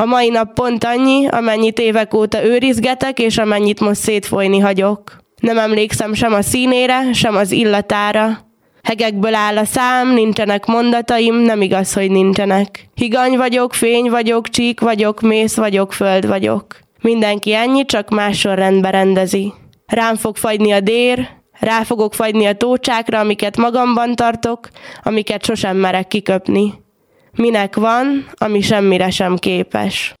A 0.00 0.04
mai 0.04 0.28
nap 0.28 0.54
pont 0.54 0.84
annyi, 0.84 1.26
amennyit 1.26 1.78
évek 1.78 2.14
óta 2.14 2.44
őrizgetek, 2.44 3.18
és 3.18 3.38
amennyit 3.38 3.80
most 3.80 4.00
szétfolyni 4.00 4.58
hagyok. 4.58 5.16
Nem 5.40 5.58
emlékszem 5.58 6.14
sem 6.14 6.32
a 6.32 6.42
színére, 6.42 7.12
sem 7.12 7.36
az 7.36 7.52
illatára. 7.52 8.38
Hegekből 8.82 9.34
áll 9.34 9.58
a 9.58 9.64
szám, 9.64 10.14
nincsenek 10.14 10.66
mondataim, 10.66 11.34
nem 11.34 11.62
igaz, 11.62 11.92
hogy 11.92 12.10
nincsenek. 12.10 12.88
Higany 12.94 13.36
vagyok, 13.36 13.74
fény 13.74 14.10
vagyok, 14.10 14.48
csík 14.48 14.80
vagyok, 14.80 15.20
mész 15.20 15.56
vagyok, 15.56 15.92
föld 15.92 16.26
vagyok. 16.26 16.78
Mindenki 17.00 17.54
ennyi, 17.54 17.84
csak 17.84 18.10
más 18.10 18.38
sorrendbe 18.38 18.90
rendezi. 18.90 19.52
Rám 19.86 20.16
fog 20.16 20.36
fagyni 20.36 20.72
a 20.72 20.80
dér, 20.80 21.28
rá 21.52 21.82
fogok 21.82 22.14
fagyni 22.14 22.46
a 22.46 22.54
tócsákra, 22.54 23.18
amiket 23.18 23.56
magamban 23.56 24.14
tartok, 24.14 24.68
amiket 25.02 25.44
sosem 25.44 25.76
merek 25.76 26.06
kiköpni. 26.06 26.88
Minek 27.32 27.76
van, 27.76 28.26
ami 28.34 28.60
semmire 28.60 29.10
sem 29.10 29.36
képes. 29.36 30.14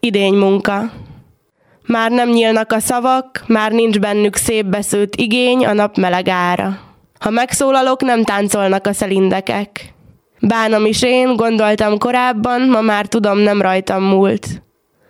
Idény 0.00 0.34
munka. 0.34 0.90
Már 1.86 2.10
nem 2.10 2.28
nyílnak 2.28 2.72
a 2.72 2.78
szavak, 2.78 3.44
már 3.46 3.72
nincs 3.72 3.98
bennük 3.98 4.36
szép 4.36 4.66
beszőtt 4.66 5.16
igény 5.16 5.66
a 5.66 5.72
nap 5.72 5.96
meleg 5.96 6.28
ára. 6.28 6.78
Ha 7.20 7.30
megszólalok, 7.30 8.02
nem 8.02 8.24
táncolnak 8.24 8.86
a 8.86 8.92
szelindekek. 8.92 9.94
Bánom 10.40 10.86
is 10.86 11.02
én, 11.02 11.36
gondoltam 11.36 11.98
korábban, 11.98 12.68
ma 12.68 12.80
már 12.80 13.06
tudom, 13.06 13.38
nem 13.38 13.60
rajtam 13.60 14.02
múlt. 14.02 14.62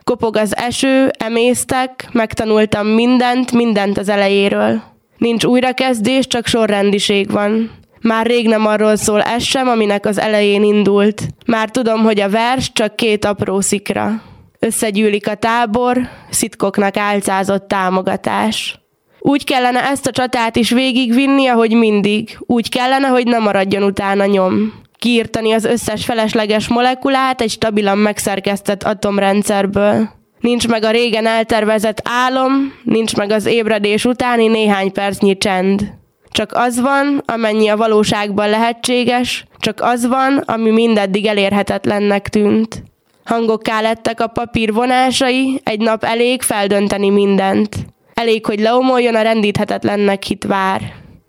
Kopog 0.05 0.37
az 0.37 0.57
eső, 0.57 1.11
emésztek, 1.19 2.09
megtanultam 2.13 2.87
mindent, 2.87 3.53
mindent 3.53 3.99
az 3.99 4.09
elejéről. 4.09 4.83
Nincs 5.19 5.45
újrakezdés, 5.45 6.27
csak 6.27 6.47
sorrendiség 6.47 7.31
van. 7.31 7.71
Már 8.07 8.27
rég 8.27 8.49
nem 8.49 8.67
arról 8.67 8.97
szól 8.97 9.23
ez 9.23 9.43
sem, 9.43 9.69
aminek 9.69 10.07
az 10.07 10.19
elején 10.19 10.63
indult. 10.63 11.23
Már 11.47 11.71
tudom, 11.71 12.03
hogy 12.03 12.21
a 12.21 12.29
vers 12.29 12.73
csak 12.73 12.97
két 12.97 13.25
apró 13.25 13.61
szikra. 13.61 14.23
Összegyűlik 14.59 15.29
a 15.29 15.35
tábor, 15.35 15.99
szitkoknak 16.31 16.97
álcázott 16.97 17.69
támogatás. 17.69 18.81
Úgy 19.19 19.45
kellene 19.45 19.81
ezt 19.91 20.07
a 20.07 20.11
csatát 20.11 20.57
is 20.57 20.71
végigvinni, 20.71 21.47
ahogy 21.47 21.73
mindig. 21.73 22.39
Úgy 22.41 22.69
kellene, 22.69 23.07
hogy 23.07 23.27
ne 23.27 23.39
maradjon 23.39 23.83
utána 23.83 24.25
nyom. 24.27 24.73
Kiírtani 24.99 25.53
az 25.53 25.65
összes 25.65 26.05
felesleges 26.05 26.69
molekulát 26.69 27.41
egy 27.41 27.51
stabilan 27.51 27.99
megszerkesztett 27.99 28.83
atomrendszerből. 28.83 30.09
Nincs 30.41 30.69
meg 30.69 30.85
a 30.85 30.91
régen 30.91 31.27
eltervezett 31.27 32.01
álom, 32.05 32.73
nincs 32.83 33.17
meg 33.17 33.31
az 33.31 33.47
ébredés 33.47 34.05
utáni 34.05 34.47
néhány 34.47 34.93
percnyi 34.93 35.37
csend. 35.37 35.95
Csak 36.37 36.53
az 36.53 36.81
van, 36.81 37.23
amennyi 37.27 37.69
a 37.69 37.77
valóságban 37.77 38.51
lehetséges, 38.51 39.45
csak 39.59 39.81
az 39.81 40.07
van, 40.07 40.37
ami 40.37 40.71
mindeddig 40.71 41.27
elérhetetlennek 41.27 42.29
tűnt. 42.29 42.83
Hangokká 43.25 43.81
lettek 43.81 44.21
a 44.21 44.27
papír 44.27 44.73
vonásai, 44.73 45.61
egy 45.65 45.81
nap 45.81 46.05
elég 46.05 46.43
feldönteni 46.43 47.11
mindent. 47.11 47.77
Elég, 48.15 48.47
hogy 48.47 48.61
leomoljon 48.61 49.15
a 49.15 49.23
rendíthetetlennek 49.23 50.23
hit 50.23 50.45
vár. 50.45 50.81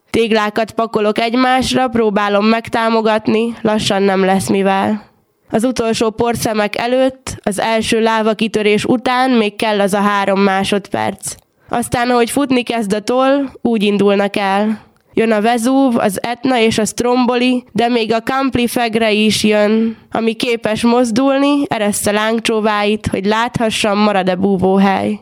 Téglákat 0.09 0.71
pakolok 0.71 1.19
egymásra, 1.19 1.87
próbálom 1.87 2.45
megtámogatni, 2.45 3.53
lassan 3.61 4.01
nem 4.01 4.25
lesz 4.25 4.49
mivel. 4.49 5.03
Az 5.49 5.63
utolsó 5.63 6.09
porszemek 6.09 6.77
előtt, 6.77 7.37
az 7.43 7.59
első 7.59 8.01
láva 8.01 8.33
kitörés 8.33 8.85
után 8.85 9.31
még 9.31 9.55
kell 9.55 9.79
az 9.79 9.93
a 9.93 10.01
három 10.01 10.39
másodperc. 10.39 11.35
Aztán, 11.69 12.09
ahogy 12.09 12.29
futni 12.29 12.63
kezd 12.63 12.93
a 12.93 12.99
toll, 12.99 13.49
úgy 13.61 13.83
indulnak 13.83 14.35
el. 14.35 14.85
Jön 15.17 15.31
a 15.31 15.41
Vezúv, 15.41 15.97
az 15.97 16.19
Etna 16.23 16.59
és 16.59 16.77
a 16.77 16.85
Stromboli, 16.85 17.63
de 17.71 17.87
még 17.87 18.13
a 18.13 18.21
Kampli 18.21 18.67
fegre 18.67 19.11
is 19.11 19.43
jön, 19.43 19.97
ami 20.11 20.33
képes 20.33 20.81
mozdulni, 20.81 21.63
ereszte 21.67 22.11
lángcsóváit, 22.11 23.07
hogy 23.07 23.25
láthassam, 23.25 23.97
marad-e 23.99 24.35
búvóhely. 24.35 25.19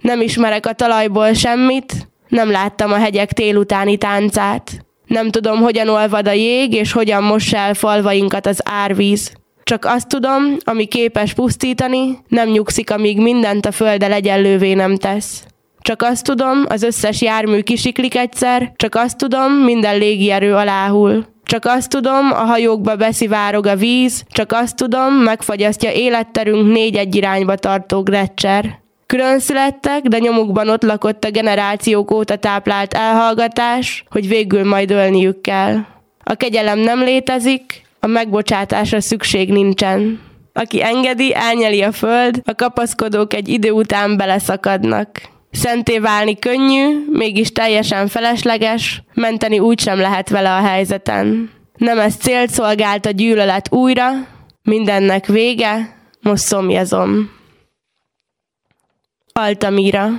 Nem 0.00 0.20
ismerek 0.20 0.66
a 0.66 0.72
talajból 0.72 1.32
semmit, 1.32 2.08
nem 2.28 2.50
láttam 2.50 2.92
a 2.92 2.96
hegyek 2.98 3.32
télutáni 3.32 3.96
táncát. 3.96 4.84
Nem 5.06 5.30
tudom, 5.30 5.60
hogyan 5.60 5.88
olvad 5.88 6.28
a 6.28 6.32
jég, 6.32 6.72
és 6.72 6.92
hogyan 6.92 7.22
mossa 7.22 7.56
el 7.56 7.74
falvainkat 7.74 8.46
az 8.46 8.60
árvíz. 8.64 9.32
Csak 9.62 9.84
azt 9.84 10.08
tudom, 10.08 10.56
ami 10.64 10.86
képes 10.86 11.32
pusztítani, 11.32 12.18
nem 12.28 12.48
nyugszik, 12.48 12.90
amíg 12.90 13.20
mindent 13.20 13.66
a 13.66 13.72
földel 13.72 14.12
egyenlővé 14.12 14.74
nem 14.74 14.96
tesz. 14.96 15.46
Csak 15.88 16.02
azt 16.02 16.24
tudom, 16.24 16.64
az 16.68 16.82
összes 16.82 17.22
jármű 17.22 17.60
kisiklik 17.60 18.16
egyszer, 18.16 18.72
csak 18.76 18.94
azt 18.94 19.16
tudom, 19.16 19.52
minden 19.52 19.98
légierő 19.98 20.54
aláhul. 20.54 21.26
Csak 21.44 21.64
azt 21.64 21.88
tudom, 21.88 22.32
a 22.32 22.44
hajókba 22.44 22.96
beszivárog 22.96 23.66
a 23.66 23.76
víz, 23.76 24.24
csak 24.30 24.52
azt 24.52 24.76
tudom, 24.76 25.14
megfagyasztja 25.14 25.92
életterünk 25.92 26.72
négy 26.72 26.96
egy 26.96 27.14
irányba 27.14 27.54
tartó 27.54 28.02
Gletscher. 28.02 28.78
Külön 29.06 29.38
születtek, 29.38 30.02
de 30.02 30.18
nyomukban 30.18 30.68
ott 30.68 30.82
lakott 30.82 31.24
a 31.24 31.30
generációk 31.30 32.10
óta 32.10 32.36
táplált 32.36 32.94
elhallgatás, 32.94 34.04
hogy 34.10 34.28
végül 34.28 34.64
majd 34.64 34.90
ölniük 34.90 35.40
kell. 35.40 35.76
A 36.24 36.34
kegyelem 36.34 36.78
nem 36.78 37.00
létezik, 37.00 37.82
a 38.00 38.06
megbocsátásra 38.06 39.00
szükség 39.00 39.52
nincsen. 39.52 40.20
Aki 40.52 40.82
engedi, 40.82 41.34
elnyeli 41.34 41.82
a 41.82 41.92
föld, 41.92 42.40
a 42.44 42.54
kapaszkodók 42.54 43.34
egy 43.34 43.48
idő 43.48 43.70
után 43.70 44.16
beleszakadnak. 44.16 45.36
Szenté 45.50 45.98
válni 45.98 46.38
könnyű, 46.38 47.04
mégis 47.10 47.52
teljesen 47.52 48.08
felesleges, 48.08 49.02
menteni 49.14 49.58
úgysem 49.58 49.98
lehet 49.98 50.28
vele 50.28 50.54
a 50.54 50.60
helyzeten. 50.60 51.50
Nem 51.76 51.98
ez 51.98 52.16
célt 52.16 52.50
szolgált 52.50 53.06
a 53.06 53.10
gyűlölet 53.10 53.72
újra, 53.72 54.10
mindennek 54.62 55.26
vége, 55.26 55.96
most 56.20 56.42
szomjazom. 56.42 57.30
Altamira 59.32 60.10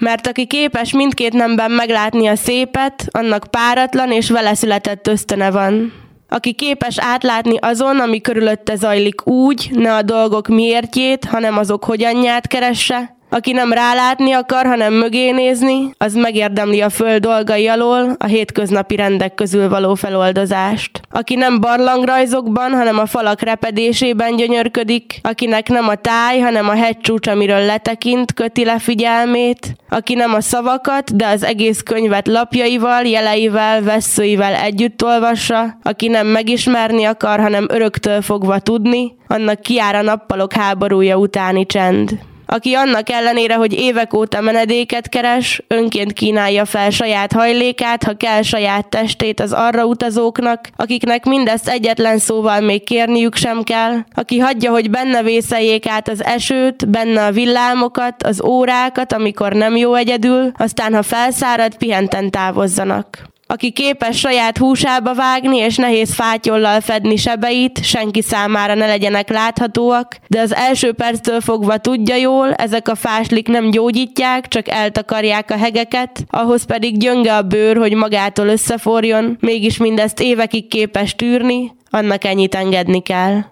mert 0.00 0.26
aki 0.26 0.46
képes 0.46 0.92
mindkét 0.92 1.32
nemben 1.32 1.70
meglátni 1.70 2.26
a 2.26 2.36
szépet, 2.36 3.06
annak 3.10 3.46
páratlan 3.50 4.12
és 4.12 4.30
vele 4.30 4.54
született 4.54 5.06
ösztöne 5.06 5.50
van. 5.50 5.92
Aki 6.28 6.52
képes 6.52 6.98
átlátni 6.98 7.56
azon, 7.56 8.00
ami 8.00 8.20
körülötte 8.20 8.74
zajlik 8.74 9.26
úgy, 9.26 9.70
ne 9.72 9.94
a 9.94 10.02
dolgok 10.02 10.48
miértjét, 10.48 11.24
hanem 11.24 11.58
azok 11.58 11.84
hogyanját 11.84 12.46
keresse, 12.46 13.16
Aki 13.32 13.52
nem 13.52 13.72
rálátni 13.72 14.32
akar, 14.32 14.66
hanem 14.66 14.92
mögé 14.92 15.30
nézni, 15.30 15.90
az 15.98 16.14
megérdemli 16.14 16.80
a 16.80 16.88
föld 16.88 17.22
dolgai 17.22 17.68
alól 17.68 18.14
a 18.18 18.26
hétköznapi 18.26 18.96
rendek 18.96 19.34
közül 19.34 19.68
való 19.68 19.94
feloldozást. 19.94 21.00
Aki 21.10 21.34
nem 21.34 21.60
barlangrajzokban, 21.60 22.72
hanem 22.72 22.98
a 22.98 23.06
falak 23.06 23.40
repedésében 23.40 24.36
gyönyörködik, 24.36 25.20
akinek 25.22 25.68
nem 25.68 25.88
a 25.88 25.94
táj, 25.94 26.38
hanem 26.38 26.68
a 26.68 26.74
hegycsúcs, 26.74 27.26
amiről 27.26 27.64
letekint, 27.64 28.32
köti 28.32 28.64
le 28.64 28.78
figyelmét, 28.78 29.74
aki 29.88 30.14
nem 30.14 30.34
a 30.34 30.40
szavakat, 30.40 31.16
de 31.16 31.26
az 31.26 31.42
egész 31.42 31.80
könyvet 31.82 32.28
lapjaival, 32.28 33.02
jeleivel, 33.02 33.82
vesszőivel 33.82 34.54
együtt 34.54 35.04
olvassa, 35.04 35.78
aki 35.82 36.08
nem 36.08 36.26
megismerni 36.26 37.04
akar, 37.04 37.40
hanem 37.40 37.66
öröktől 37.68 38.22
fogva 38.22 38.58
tudni, 38.58 39.16
annak 39.26 39.60
kiár 39.60 39.94
a 39.94 40.02
nappalok 40.02 40.52
háborúja 40.52 41.16
utáni 41.16 41.66
csend 41.66 42.28
aki 42.50 42.74
annak 42.74 43.10
ellenére, 43.10 43.54
hogy 43.54 43.72
évek 43.72 44.14
óta 44.14 44.40
menedéket 44.40 45.08
keres, 45.08 45.62
önként 45.68 46.12
kínálja 46.12 46.64
fel 46.64 46.90
saját 46.90 47.32
hajlékát, 47.32 48.04
ha 48.04 48.14
kell 48.14 48.42
saját 48.42 48.88
testét 48.88 49.40
az 49.40 49.52
arra 49.52 49.84
utazóknak, 49.84 50.68
akiknek 50.76 51.24
mindezt 51.24 51.68
egyetlen 51.68 52.18
szóval 52.18 52.60
még 52.60 52.84
kérniük 52.84 53.34
sem 53.34 53.62
kell, 53.62 53.96
aki 54.14 54.38
hagyja, 54.38 54.70
hogy 54.70 54.90
benne 54.90 55.22
vészeljék 55.22 55.86
át 55.86 56.08
az 56.08 56.24
esőt, 56.24 56.88
benne 56.88 57.24
a 57.24 57.32
villámokat, 57.32 58.22
az 58.22 58.42
órákat, 58.42 59.12
amikor 59.12 59.52
nem 59.52 59.76
jó 59.76 59.94
egyedül, 59.94 60.52
aztán 60.56 60.94
ha 60.94 61.02
felszárad, 61.02 61.76
pihenten 61.76 62.30
távozzanak 62.30 63.28
aki 63.50 63.70
képes 63.70 64.18
saját 64.18 64.58
húsába 64.58 65.14
vágni 65.14 65.56
és 65.56 65.76
nehéz 65.76 66.14
fátyollal 66.14 66.80
fedni 66.80 67.16
sebeit, 67.16 67.84
senki 67.84 68.22
számára 68.22 68.74
ne 68.74 68.86
legyenek 68.86 69.28
láthatóak, 69.28 70.16
de 70.26 70.40
az 70.40 70.54
első 70.54 70.92
perctől 70.92 71.40
fogva 71.40 71.78
tudja 71.78 72.16
jól, 72.16 72.52
ezek 72.52 72.88
a 72.88 72.94
fáslik 72.94 73.48
nem 73.48 73.70
gyógyítják, 73.70 74.48
csak 74.48 74.68
eltakarják 74.68 75.50
a 75.50 75.56
hegeket, 75.56 76.24
ahhoz 76.28 76.64
pedig 76.64 76.98
gyönge 76.98 77.36
a 77.36 77.42
bőr, 77.42 77.76
hogy 77.76 77.94
magától 77.94 78.46
összeforjon, 78.46 79.36
mégis 79.40 79.76
mindezt 79.76 80.20
évekig 80.20 80.68
képes 80.68 81.14
tűrni, 81.14 81.72
annak 81.90 82.24
ennyit 82.24 82.54
engedni 82.54 83.02
kell. 83.02 83.42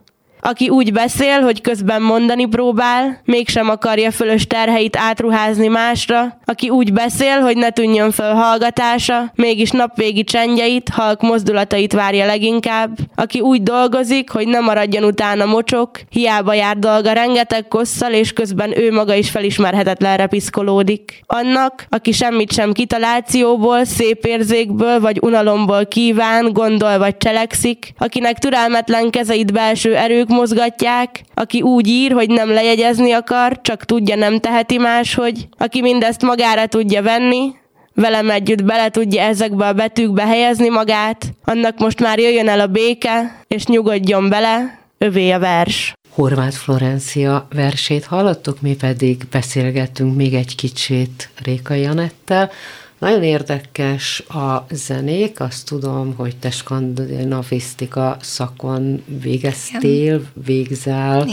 Aki 0.40 0.68
úgy 0.68 0.92
beszél, 0.92 1.40
hogy 1.40 1.60
közben 1.60 2.02
mondani 2.02 2.46
próbál, 2.46 3.20
mégsem 3.24 3.68
akarja 3.68 4.10
fölös 4.10 4.46
terheit 4.46 4.96
átruházni 4.96 5.66
másra, 5.66 6.38
aki 6.44 6.68
úgy 6.68 6.92
beszél, 6.92 7.40
hogy 7.40 7.56
ne 7.56 7.70
tűnjön 7.70 8.10
föl 8.10 8.32
hallgatása, 8.32 9.32
mégis 9.34 9.70
napvégi 9.70 10.24
csendjeit, 10.24 10.88
halk 10.88 11.20
mozdulatait 11.20 11.92
várja 11.92 12.26
leginkább, 12.26 12.90
aki 13.14 13.40
úgy 13.40 13.62
dolgozik, 13.62 14.30
hogy 14.30 14.48
ne 14.48 14.60
maradjon 14.60 15.04
utána 15.04 15.44
mocsok, 15.44 15.90
hiába 16.10 16.54
jár 16.54 16.78
dolga 16.78 17.12
rengeteg 17.12 17.68
kosszal, 17.68 18.12
és 18.12 18.32
közben 18.32 18.78
ő 18.78 18.92
maga 18.92 19.14
is 19.14 19.30
felismerhetetlenre 19.30 20.26
piszkolódik. 20.26 21.22
Annak, 21.26 21.86
aki 21.88 22.12
semmit 22.12 22.52
sem 22.52 22.72
kitalációból, 22.72 23.84
szép 23.84 24.24
érzékből 24.24 25.00
vagy 25.00 25.18
unalomból 25.22 25.86
kíván, 25.86 26.52
gondol 26.52 26.98
vagy 26.98 27.16
cselekszik, 27.16 27.92
akinek 27.98 28.38
türelmetlen 28.38 29.10
kezeit 29.10 29.52
belső 29.52 29.96
erők 29.96 30.27
mozgatják, 30.28 31.22
aki 31.34 31.62
úgy 31.62 31.86
ír, 31.88 32.12
hogy 32.12 32.28
nem 32.28 32.48
lejegyezni 32.48 33.12
akar, 33.12 33.60
csak 33.62 33.84
tudja, 33.84 34.16
nem 34.16 34.40
teheti 34.40 34.78
máshogy, 34.78 35.48
aki 35.58 35.80
mindezt 35.80 36.22
magára 36.22 36.66
tudja 36.66 37.02
venni, 37.02 37.54
velem 37.94 38.30
együtt 38.30 38.64
bele 38.64 38.88
tudja 38.88 39.22
ezekbe 39.22 39.66
a 39.66 39.72
betűkbe 39.72 40.26
helyezni 40.26 40.68
magát, 40.68 41.26
annak 41.44 41.78
most 41.78 42.00
már 42.00 42.18
jöjjön 42.18 42.48
el 42.48 42.60
a 42.60 42.66
béke, 42.66 43.42
és 43.48 43.66
nyugodjon 43.66 44.28
bele, 44.28 44.78
övé 44.98 45.30
a 45.30 45.38
vers. 45.38 45.92
Horváth 46.10 46.56
Florencia 46.56 47.46
versét 47.54 48.04
hallottuk, 48.04 48.60
mi 48.60 48.76
pedig 48.76 49.22
beszélgettünk 49.30 50.16
még 50.16 50.34
egy 50.34 50.54
kicsit 50.54 51.28
Réka 51.44 51.74
Janettel, 51.74 52.50
nagyon 52.98 53.22
érdekes 53.22 54.20
a 54.20 54.66
zenék, 54.70 55.40
azt 55.40 55.66
tudom, 55.66 56.14
hogy 56.16 56.36
te 56.36 56.50
skandinavisztika 56.50 58.16
szakon 58.20 59.02
végeztél, 59.22 60.22
végzel 60.46 61.28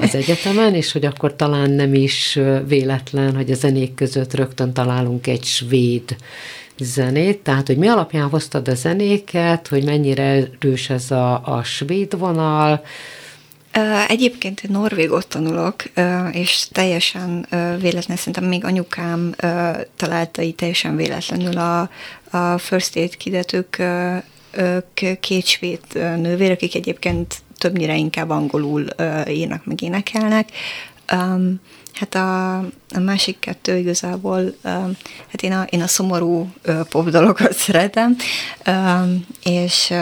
az 0.00 0.14
egyetemen, 0.14 0.74
és 0.74 0.92
hogy 0.92 1.04
akkor 1.04 1.36
talán 1.36 1.70
nem 1.70 1.94
is 1.94 2.38
véletlen, 2.66 3.36
hogy 3.36 3.50
a 3.50 3.54
zenék 3.54 3.94
között 3.94 4.34
rögtön 4.34 4.72
találunk 4.72 5.26
egy 5.26 5.44
svéd 5.44 6.16
zenét, 6.78 7.38
tehát 7.38 7.66
hogy 7.66 7.76
mi 7.76 7.86
alapján 7.86 8.28
hoztad 8.28 8.68
a 8.68 8.74
zenéket, 8.74 9.68
hogy 9.68 9.84
mennyire 9.84 10.22
erős 10.60 10.90
ez 10.90 11.10
a, 11.10 11.40
a 11.44 11.62
svéd 11.62 12.18
vonal, 12.18 12.82
Egyébként 14.08 14.60
egy 14.62 14.70
norvégot 14.70 15.28
tanulok, 15.28 15.82
és 16.32 16.66
teljesen 16.72 17.46
véletlen, 17.80 18.16
szerintem 18.16 18.44
még 18.44 18.64
anyukám 18.64 19.34
találta 19.96 20.42
így 20.42 20.54
teljesen 20.54 20.96
véletlenül 20.96 21.58
a, 21.58 21.90
a 22.30 22.58
First 22.58 22.96
Aid 22.96 23.16
kidetők 23.16 23.82
két 25.20 25.46
svéd 25.46 25.80
nővér, 25.92 26.50
akik 26.50 26.74
egyébként 26.74 27.34
többnyire 27.58 27.96
inkább 27.96 28.30
angolul 28.30 28.86
írnak, 29.28 29.64
meg 29.64 29.82
énekelnek. 29.82 30.48
Hát 31.92 32.14
a, 32.14 32.56
a 32.94 32.98
másik 33.04 33.38
kettő 33.38 33.76
igazából, 33.76 34.54
hát 35.28 35.42
én 35.42 35.52
a, 35.52 35.62
én 35.62 35.80
a 35.82 35.86
szomorú 35.86 36.52
pop 36.88 37.08
dalokat 37.08 37.52
szeretem, 37.66 38.16
és 39.44 39.92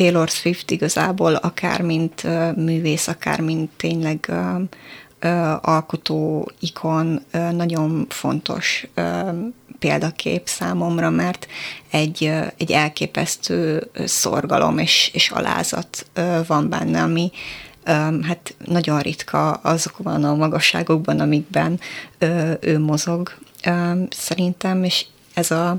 Taylor 0.00 0.28
Swift 0.28 0.70
igazából 0.70 1.34
akár 1.34 1.82
mint 1.82 2.22
művész, 2.56 3.08
akár 3.08 3.40
mint 3.40 3.70
tényleg 3.76 4.32
alkotó 5.60 6.50
ikon 6.60 7.24
nagyon 7.52 8.06
fontos 8.08 8.86
példakép 9.78 10.42
számomra, 10.44 11.10
mert 11.10 11.46
egy, 11.90 12.32
egy 12.56 12.70
elképesztő 12.70 13.90
szorgalom 14.04 14.78
és, 14.78 15.10
és 15.12 15.30
alázat 15.30 16.06
van 16.46 16.68
benne, 16.68 17.02
ami 17.02 17.30
hát 18.22 18.54
nagyon 18.64 19.00
ritka 19.00 19.50
azokban 19.50 20.24
a 20.24 20.34
magasságokban, 20.34 21.20
amikben 21.20 21.80
ő 22.60 22.78
mozog 22.78 23.34
szerintem, 24.10 24.84
és 24.84 25.06
ez 25.34 25.50
a, 25.50 25.76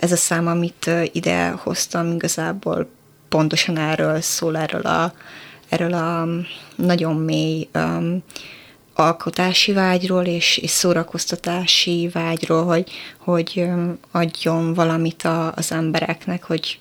ez 0.00 0.12
a 0.12 0.16
szám, 0.16 0.46
amit 0.46 0.90
ide 1.12 1.48
hoztam, 1.48 2.12
igazából 2.14 2.88
pontosan 3.34 3.78
erről 3.78 4.20
szól, 4.20 4.56
erről 4.56 4.80
a, 4.80 5.12
erről 5.68 5.94
a 5.94 6.26
nagyon 6.76 7.16
mély 7.16 7.68
um, 7.74 8.22
alkotási 8.94 9.72
vágyról 9.72 10.24
és, 10.24 10.56
és 10.56 10.70
szórakoztatási 10.70 12.10
vágyról, 12.12 12.64
hogy, 12.64 12.90
hogy 13.18 13.66
adjon 14.10 14.74
valamit 14.74 15.22
a, 15.22 15.52
az 15.56 15.72
embereknek, 15.72 16.44
hogy 16.44 16.78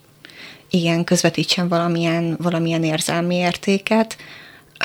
igen, 0.69 1.03
közvetítsen 1.03 1.67
valamilyen, 1.67 2.35
valamilyen 2.39 2.83
érzelmi 2.83 3.35
értéket. 3.35 4.17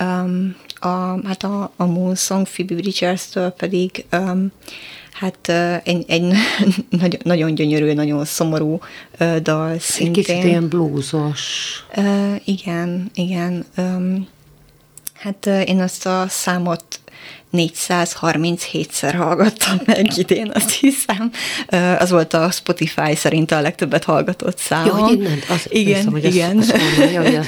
Um, 0.01 0.57
a, 0.81 1.27
hát 1.27 1.43
a, 1.43 1.73
a 1.77 1.85
Moon 1.85 2.15
Song 2.15 2.47
Phoebe 2.49 2.75
Bridgers-től 2.75 3.51
pedig 3.51 4.05
um, 4.13 4.53
Hát 5.19 5.49
egy, 5.85 6.05
egy 6.09 6.23
nagyon, 7.01 7.21
nagyon 7.25 7.55
gyönyörű, 7.55 7.93
nagyon 7.93 8.25
szomorú 8.25 8.81
dal 9.43 9.79
szintén. 9.79 10.07
Egy 10.07 10.27
kicsit 10.27 10.45
ilyen 10.45 10.69
blúzos. 10.69 11.85
Uh, 11.97 12.35
igen, 12.45 13.11
igen. 13.15 13.65
Um, 13.77 14.29
hát 15.13 15.47
én 15.47 15.81
azt 15.81 16.07
a 16.07 16.25
számot 16.29 17.01
437-szer 17.53 19.15
hallgattam 19.17 19.81
meg 19.85 20.17
idén, 20.17 20.51
azt 20.55 20.71
hiszem. 20.71 21.31
Az 21.99 22.11
volt 22.11 22.35
a 22.35 22.51
Spotify 22.51 23.15
szerint 23.15 23.51
a 23.51 23.61
legtöbbet 23.61 24.05
hallgatott 24.05 24.59
szám. 24.59 24.87
Jó, 24.87 24.93
hogy 24.93 25.13
innen, 25.13 25.39
az, 25.49 25.67
igen, 25.69 25.97
hiszem, 25.97 26.13
hogy 26.13 26.25
igen. 26.25 26.59
Azt, 26.59 26.73
azt 26.73 26.97
mondja, 26.99 27.23
hogy 27.23 27.35
a 27.35 27.43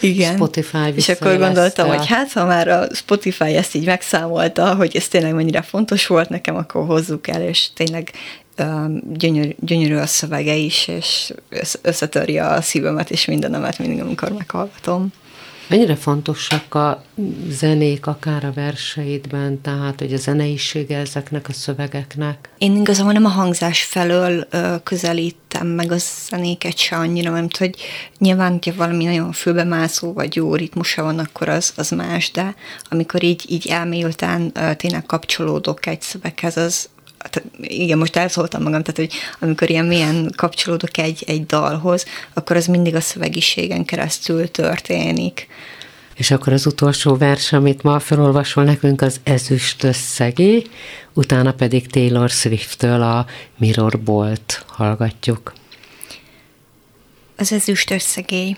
igen. 0.06 0.34
Spotify 0.34 0.92
És 0.94 1.08
akkor 1.08 1.38
gondoltam, 1.38 1.88
hogy 1.88 2.06
hát, 2.06 2.32
ha 2.32 2.44
már 2.44 2.68
a 2.68 2.86
Spotify 2.94 3.54
ezt 3.54 3.74
így 3.74 3.86
megszámolta, 3.86 4.74
hogy 4.74 4.96
ez 4.96 5.08
tényleg 5.08 5.34
mennyire 5.34 5.62
fontos 5.62 6.06
volt 6.06 6.28
nekem, 6.28 6.56
akkor 6.56 6.86
hozzuk 6.86 7.28
el, 7.28 7.42
és 7.42 7.68
tényleg 7.74 8.10
gyönyörű, 9.12 9.50
gyönyörű 9.60 9.94
a 9.94 10.06
szövege 10.06 10.54
is, 10.54 10.88
és 10.88 11.32
összetörje 11.82 12.46
a 12.46 12.60
szívemet 12.60 13.10
és 13.10 13.24
mindenemet 13.24 13.78
mindig, 13.78 14.00
amikor 14.00 14.32
meghallgatom. 14.32 15.12
Mennyire 15.68 15.96
fontosak 15.96 16.74
a 16.74 17.02
zenék, 17.48 18.06
akár 18.06 18.44
a 18.44 18.52
verseidben, 18.52 19.60
tehát 19.60 19.98
hogy 19.98 20.12
a 20.12 20.16
zeneisége 20.16 20.98
ezeknek 20.98 21.48
a 21.48 21.52
szövegeknek? 21.52 22.48
Én 22.58 22.76
igazából 22.76 23.12
nem 23.12 23.24
a 23.24 23.28
hangzás 23.28 23.82
felől 23.82 24.46
ö, 24.50 24.74
közelítem 24.82 25.66
meg 25.66 25.92
a 25.92 25.96
zenéket 26.28 26.76
se 26.76 26.96
annyira, 26.96 27.30
mert 27.30 27.56
hogy 27.56 27.76
nyilván, 28.18 28.50
hogyha 28.50 28.74
valami 28.74 29.04
nagyon 29.04 29.32
fülbemászó 29.32 30.12
vagy 30.12 30.36
jó 30.36 30.54
ritmusa 30.54 31.02
van, 31.02 31.18
akkor 31.18 31.48
az, 31.48 31.72
az 31.76 31.90
más, 31.90 32.30
de 32.30 32.54
amikor 32.88 33.22
így, 33.22 33.44
így 33.48 33.66
elmélyülten 33.66 34.52
tényleg 34.76 35.06
kapcsolódok 35.06 35.86
egy 35.86 36.02
szöveghez, 36.02 36.56
az, 36.56 36.88
igen, 37.60 37.98
most 37.98 38.16
elszóltam 38.16 38.62
magam, 38.62 38.82
tehát 38.82 38.96
hogy 38.96 39.18
amikor 39.40 39.70
ilyen 39.70 39.84
milyen 39.84 40.32
kapcsolódok 40.36 40.98
egy, 40.98 41.24
egy 41.26 41.46
dalhoz, 41.46 42.04
akkor 42.34 42.56
az 42.56 42.66
mindig 42.66 42.94
a 42.94 43.00
szövegiségen 43.00 43.84
keresztül 43.84 44.50
történik. 44.50 45.46
És 46.14 46.30
akkor 46.30 46.52
az 46.52 46.66
utolsó 46.66 47.16
vers, 47.16 47.52
amit 47.52 47.82
ma 47.82 47.98
felolvasol 47.98 48.64
nekünk, 48.64 49.02
az 49.02 49.20
ezüst 49.22 49.84
összegé, 49.84 50.62
utána 51.12 51.52
pedig 51.52 51.86
Taylor 51.86 52.30
Swift-től 52.30 53.02
a 53.02 53.26
Mirror 53.56 54.00
Bolt 54.00 54.64
hallgatjuk. 54.66 55.52
Az 57.36 57.52
ezüst 57.52 57.90
összegély. 57.90 58.56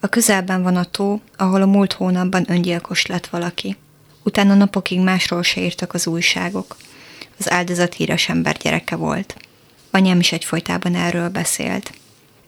A 0.00 0.06
közelben 0.06 0.62
van 0.62 0.76
a 0.76 0.84
tó, 0.84 1.20
ahol 1.36 1.62
a 1.62 1.66
múlt 1.66 1.92
hónapban 1.92 2.44
öngyilkos 2.48 3.06
lett 3.06 3.26
valaki. 3.26 3.76
Utána 4.22 4.54
napokig 4.54 5.00
másról 5.00 5.42
se 5.42 5.60
írtak 5.60 5.94
az 5.94 6.06
újságok. 6.06 6.76
Az 7.38 7.50
áldozat 7.50 7.94
híres 7.94 8.28
ember 8.28 8.56
gyereke 8.56 8.96
volt. 8.96 9.36
Anyám 9.90 10.20
is 10.20 10.32
egyfolytában 10.32 10.94
erről 10.94 11.28
beszélt. 11.28 11.92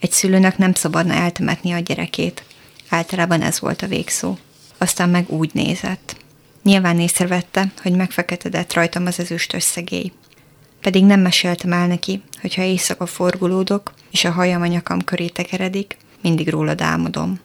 Egy 0.00 0.12
szülőnek 0.12 0.58
nem 0.58 0.74
szabadna 0.74 1.14
eltemetni 1.14 1.72
a 1.72 1.78
gyerekét. 1.78 2.44
Általában 2.88 3.42
ez 3.42 3.60
volt 3.60 3.82
a 3.82 3.86
végszó. 3.86 4.36
Aztán 4.78 5.08
meg 5.08 5.30
úgy 5.30 5.50
nézett. 5.52 6.16
Nyilván 6.62 7.00
észrevette, 7.00 7.72
hogy 7.82 7.92
megfeketedett 7.92 8.72
rajtam 8.72 9.06
az 9.06 9.18
ezüst 9.18 9.54
összegély. 9.54 10.12
Pedig 10.80 11.04
nem 11.04 11.20
meséltem 11.20 11.72
el 11.72 11.86
neki, 11.86 12.22
hogyha 12.40 12.62
éjszaka 12.62 13.06
forgulódok, 13.06 13.92
és 14.10 14.24
a 14.24 14.30
hajam 14.30 14.62
a 14.62 14.66
nyakam 14.66 15.04
köré 15.04 15.26
tekeredik, 15.26 15.96
mindig 16.22 16.48
rólad 16.48 16.80
álmodom. 16.80 17.40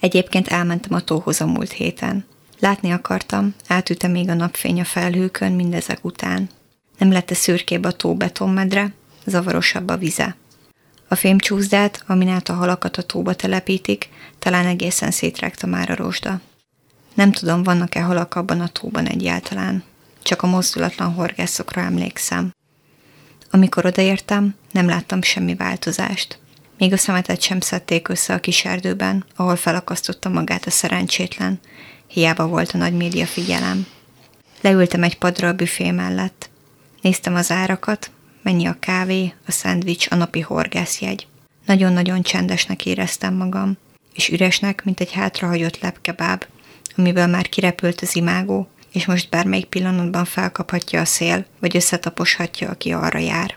Egyébként 0.00 0.48
elmentem 0.48 0.94
a 0.94 1.00
tóhoz 1.00 1.40
a 1.40 1.46
múlt 1.46 1.72
héten. 1.72 2.24
Látni 2.58 2.90
akartam, 2.90 3.54
átüte 3.66 4.08
még 4.08 4.28
a 4.28 4.34
napfény 4.34 4.80
a 4.80 4.84
felhőkön 4.84 5.52
mindezek 5.52 6.04
után. 6.04 6.48
Nem 7.02 7.12
lett 7.12 7.30
a 7.30 7.34
szürkébb 7.34 7.84
a 7.84 7.92
tó 7.92 8.14
betonmedre, 8.14 8.92
zavarosabb 9.24 9.88
a 9.88 9.96
vize. 9.96 10.36
A 11.08 11.14
fémcsúszdát, 11.14 12.04
amin 12.06 12.28
át 12.28 12.48
a 12.48 12.52
halakat 12.52 12.96
a 12.96 13.02
tóba 13.02 13.34
telepítik, 13.34 14.08
talán 14.38 14.66
egészen 14.66 15.10
szétrágta 15.10 15.66
már 15.66 15.90
a 15.90 15.94
rozsda. 15.94 16.40
Nem 17.14 17.32
tudom, 17.32 17.62
vannak-e 17.62 18.02
halak 18.02 18.34
abban 18.34 18.60
a 18.60 18.68
tóban 18.68 19.06
egyáltalán. 19.06 19.82
Csak 20.22 20.42
a 20.42 20.46
mozdulatlan 20.46 21.12
horgászokra 21.12 21.80
emlékszem. 21.80 22.54
Amikor 23.50 23.86
odaértem, 23.86 24.54
nem 24.70 24.86
láttam 24.86 25.22
semmi 25.22 25.54
változást. 25.54 26.38
Még 26.78 26.92
a 26.92 26.96
szemetet 26.96 27.42
sem 27.42 27.60
szedték 27.60 28.08
össze 28.08 28.34
a 28.34 28.40
kis 28.40 28.64
erdőben, 28.64 29.24
ahol 29.36 29.56
felakasztotta 29.56 30.28
magát 30.28 30.66
a 30.66 30.70
szerencsétlen. 30.70 31.60
Hiába 32.06 32.46
volt 32.46 32.70
a 32.70 32.78
nagy 32.78 32.96
média 32.96 33.26
figyelem. 33.26 33.86
Leültem 34.60 35.02
egy 35.02 35.18
padra 35.18 35.48
a 35.48 35.52
büfé 35.52 35.90
mellett. 35.90 36.50
Néztem 37.02 37.34
az 37.34 37.50
árakat, 37.50 38.10
mennyi 38.42 38.66
a 38.66 38.76
kávé, 38.78 39.34
a 39.46 39.50
szendvics, 39.50 40.06
a 40.10 40.14
napi 40.14 40.40
horgászjegy. 40.40 41.26
Nagyon-nagyon 41.66 42.22
csendesnek 42.22 42.86
éreztem 42.86 43.34
magam, 43.34 43.76
és 44.14 44.28
üresnek, 44.28 44.84
mint 44.84 45.00
egy 45.00 45.12
hátrahagyott 45.12 45.80
lepkebáb, 45.80 46.44
amiből 46.96 47.26
már 47.26 47.48
kirepült 47.48 48.00
az 48.00 48.16
imágó, 48.16 48.68
és 48.92 49.06
most 49.06 49.28
bármelyik 49.28 49.66
pillanatban 49.66 50.24
felkaphatja 50.24 51.00
a 51.00 51.04
szél, 51.04 51.44
vagy 51.58 51.76
összetaposhatja, 51.76 52.70
aki 52.70 52.92
arra 52.92 53.18
jár. 53.18 53.56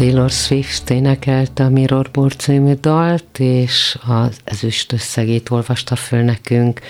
Taylor 0.00 0.30
Swift 0.30 0.90
énekelte 0.90 1.64
a 1.64 1.68
Mirrorboard 1.68 2.40
című 2.40 2.72
dalt, 2.72 3.38
és 3.38 3.98
az 4.06 4.36
ezüst 4.44 4.92
összegét 4.92 5.50
olvasta 5.50 5.96
föl 5.96 6.22
nekünk 6.22 6.80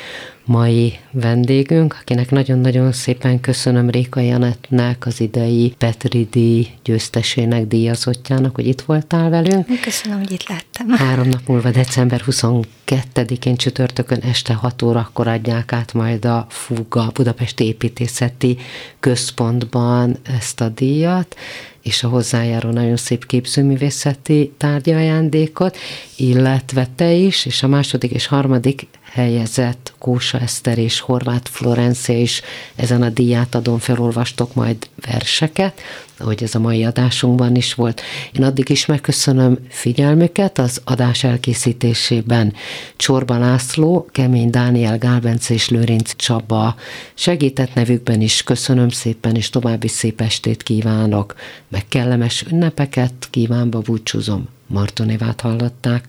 mai 0.44 0.98
vendégünk, 1.10 1.96
akinek 2.00 2.30
nagyon-nagyon 2.30 2.92
szépen 2.92 3.40
köszönöm 3.40 3.90
Réka 3.90 4.20
Janettnek, 4.20 5.06
az 5.06 5.20
idei 5.20 5.74
Petri 5.78 6.28
díj 6.30 6.66
győztesének, 6.84 7.66
díjazottjának, 7.66 8.54
hogy 8.54 8.66
itt 8.66 8.80
voltál 8.80 9.30
velünk. 9.30 9.80
Köszönöm, 9.80 10.18
hogy 10.18 10.32
itt 10.32 10.48
lettem. 10.48 10.88
Három 10.88 11.28
nap 11.28 11.46
múlva, 11.46 11.70
december 11.70 12.22
22-én 12.26 13.56
csütörtökön 13.56 14.18
este 14.18 14.54
6 14.54 14.82
órakor 14.82 15.28
adják 15.28 15.72
át 15.72 15.92
majd 15.92 16.24
a 16.24 16.46
Fuga 16.48 17.10
Budapesti 17.14 17.64
Építészeti 17.64 18.58
Központban 19.00 20.16
ezt 20.22 20.60
a 20.60 20.68
díjat, 20.68 21.36
és 21.82 22.02
a 22.02 22.08
hozzájáró 22.08 22.70
nagyon 22.70 22.96
szép 22.96 23.26
képzőművészeti 23.26 24.52
tárgyi 24.56 24.92
ajándékot, 24.92 25.76
illetve 26.16 26.88
te 26.94 27.12
is, 27.12 27.46
és 27.46 27.62
a 27.62 27.68
második 27.68 28.10
és 28.10 28.26
harmadik 28.26 28.86
helyezett 29.10 29.92
Kósa 29.98 30.38
Eszter 30.38 30.78
és 30.78 31.00
Horváth 31.00 31.50
Florencia 31.50 32.18
is 32.18 32.42
ezen 32.74 33.02
a 33.02 33.08
díjátadón 33.08 33.78
felolvastok 33.78 34.54
majd 34.54 34.88
verseket, 35.06 35.80
ahogy 36.18 36.42
ez 36.42 36.54
a 36.54 36.58
mai 36.58 36.84
adásunkban 36.84 37.56
is 37.56 37.74
volt. 37.74 38.00
Én 38.32 38.42
addig 38.42 38.68
is 38.68 38.86
megköszönöm 38.86 39.58
figyelmüket 39.68 40.58
az 40.58 40.80
adás 40.84 41.24
elkészítésében. 41.24 42.52
Csorba 42.96 43.38
László, 43.38 44.08
Kemény 44.12 44.50
Dániel, 44.50 44.98
Gálbence 44.98 45.54
és 45.54 45.68
Lőrinc 45.68 46.16
Csaba 46.16 46.74
segített 47.14 47.74
nevükben 47.74 48.20
is 48.20 48.42
köszönöm 48.42 48.88
szépen, 48.88 49.34
és 49.34 49.50
további 49.50 49.88
szép 49.88 50.20
estét 50.20 50.62
kívánok, 50.62 51.34
meg 51.68 51.84
kellemes 51.88 52.44
ünnepeket 52.50 53.28
kívánva 53.30 53.78
búcsúzom. 53.78 54.48
Martonévát 54.66 55.40
hallották. 55.40 56.08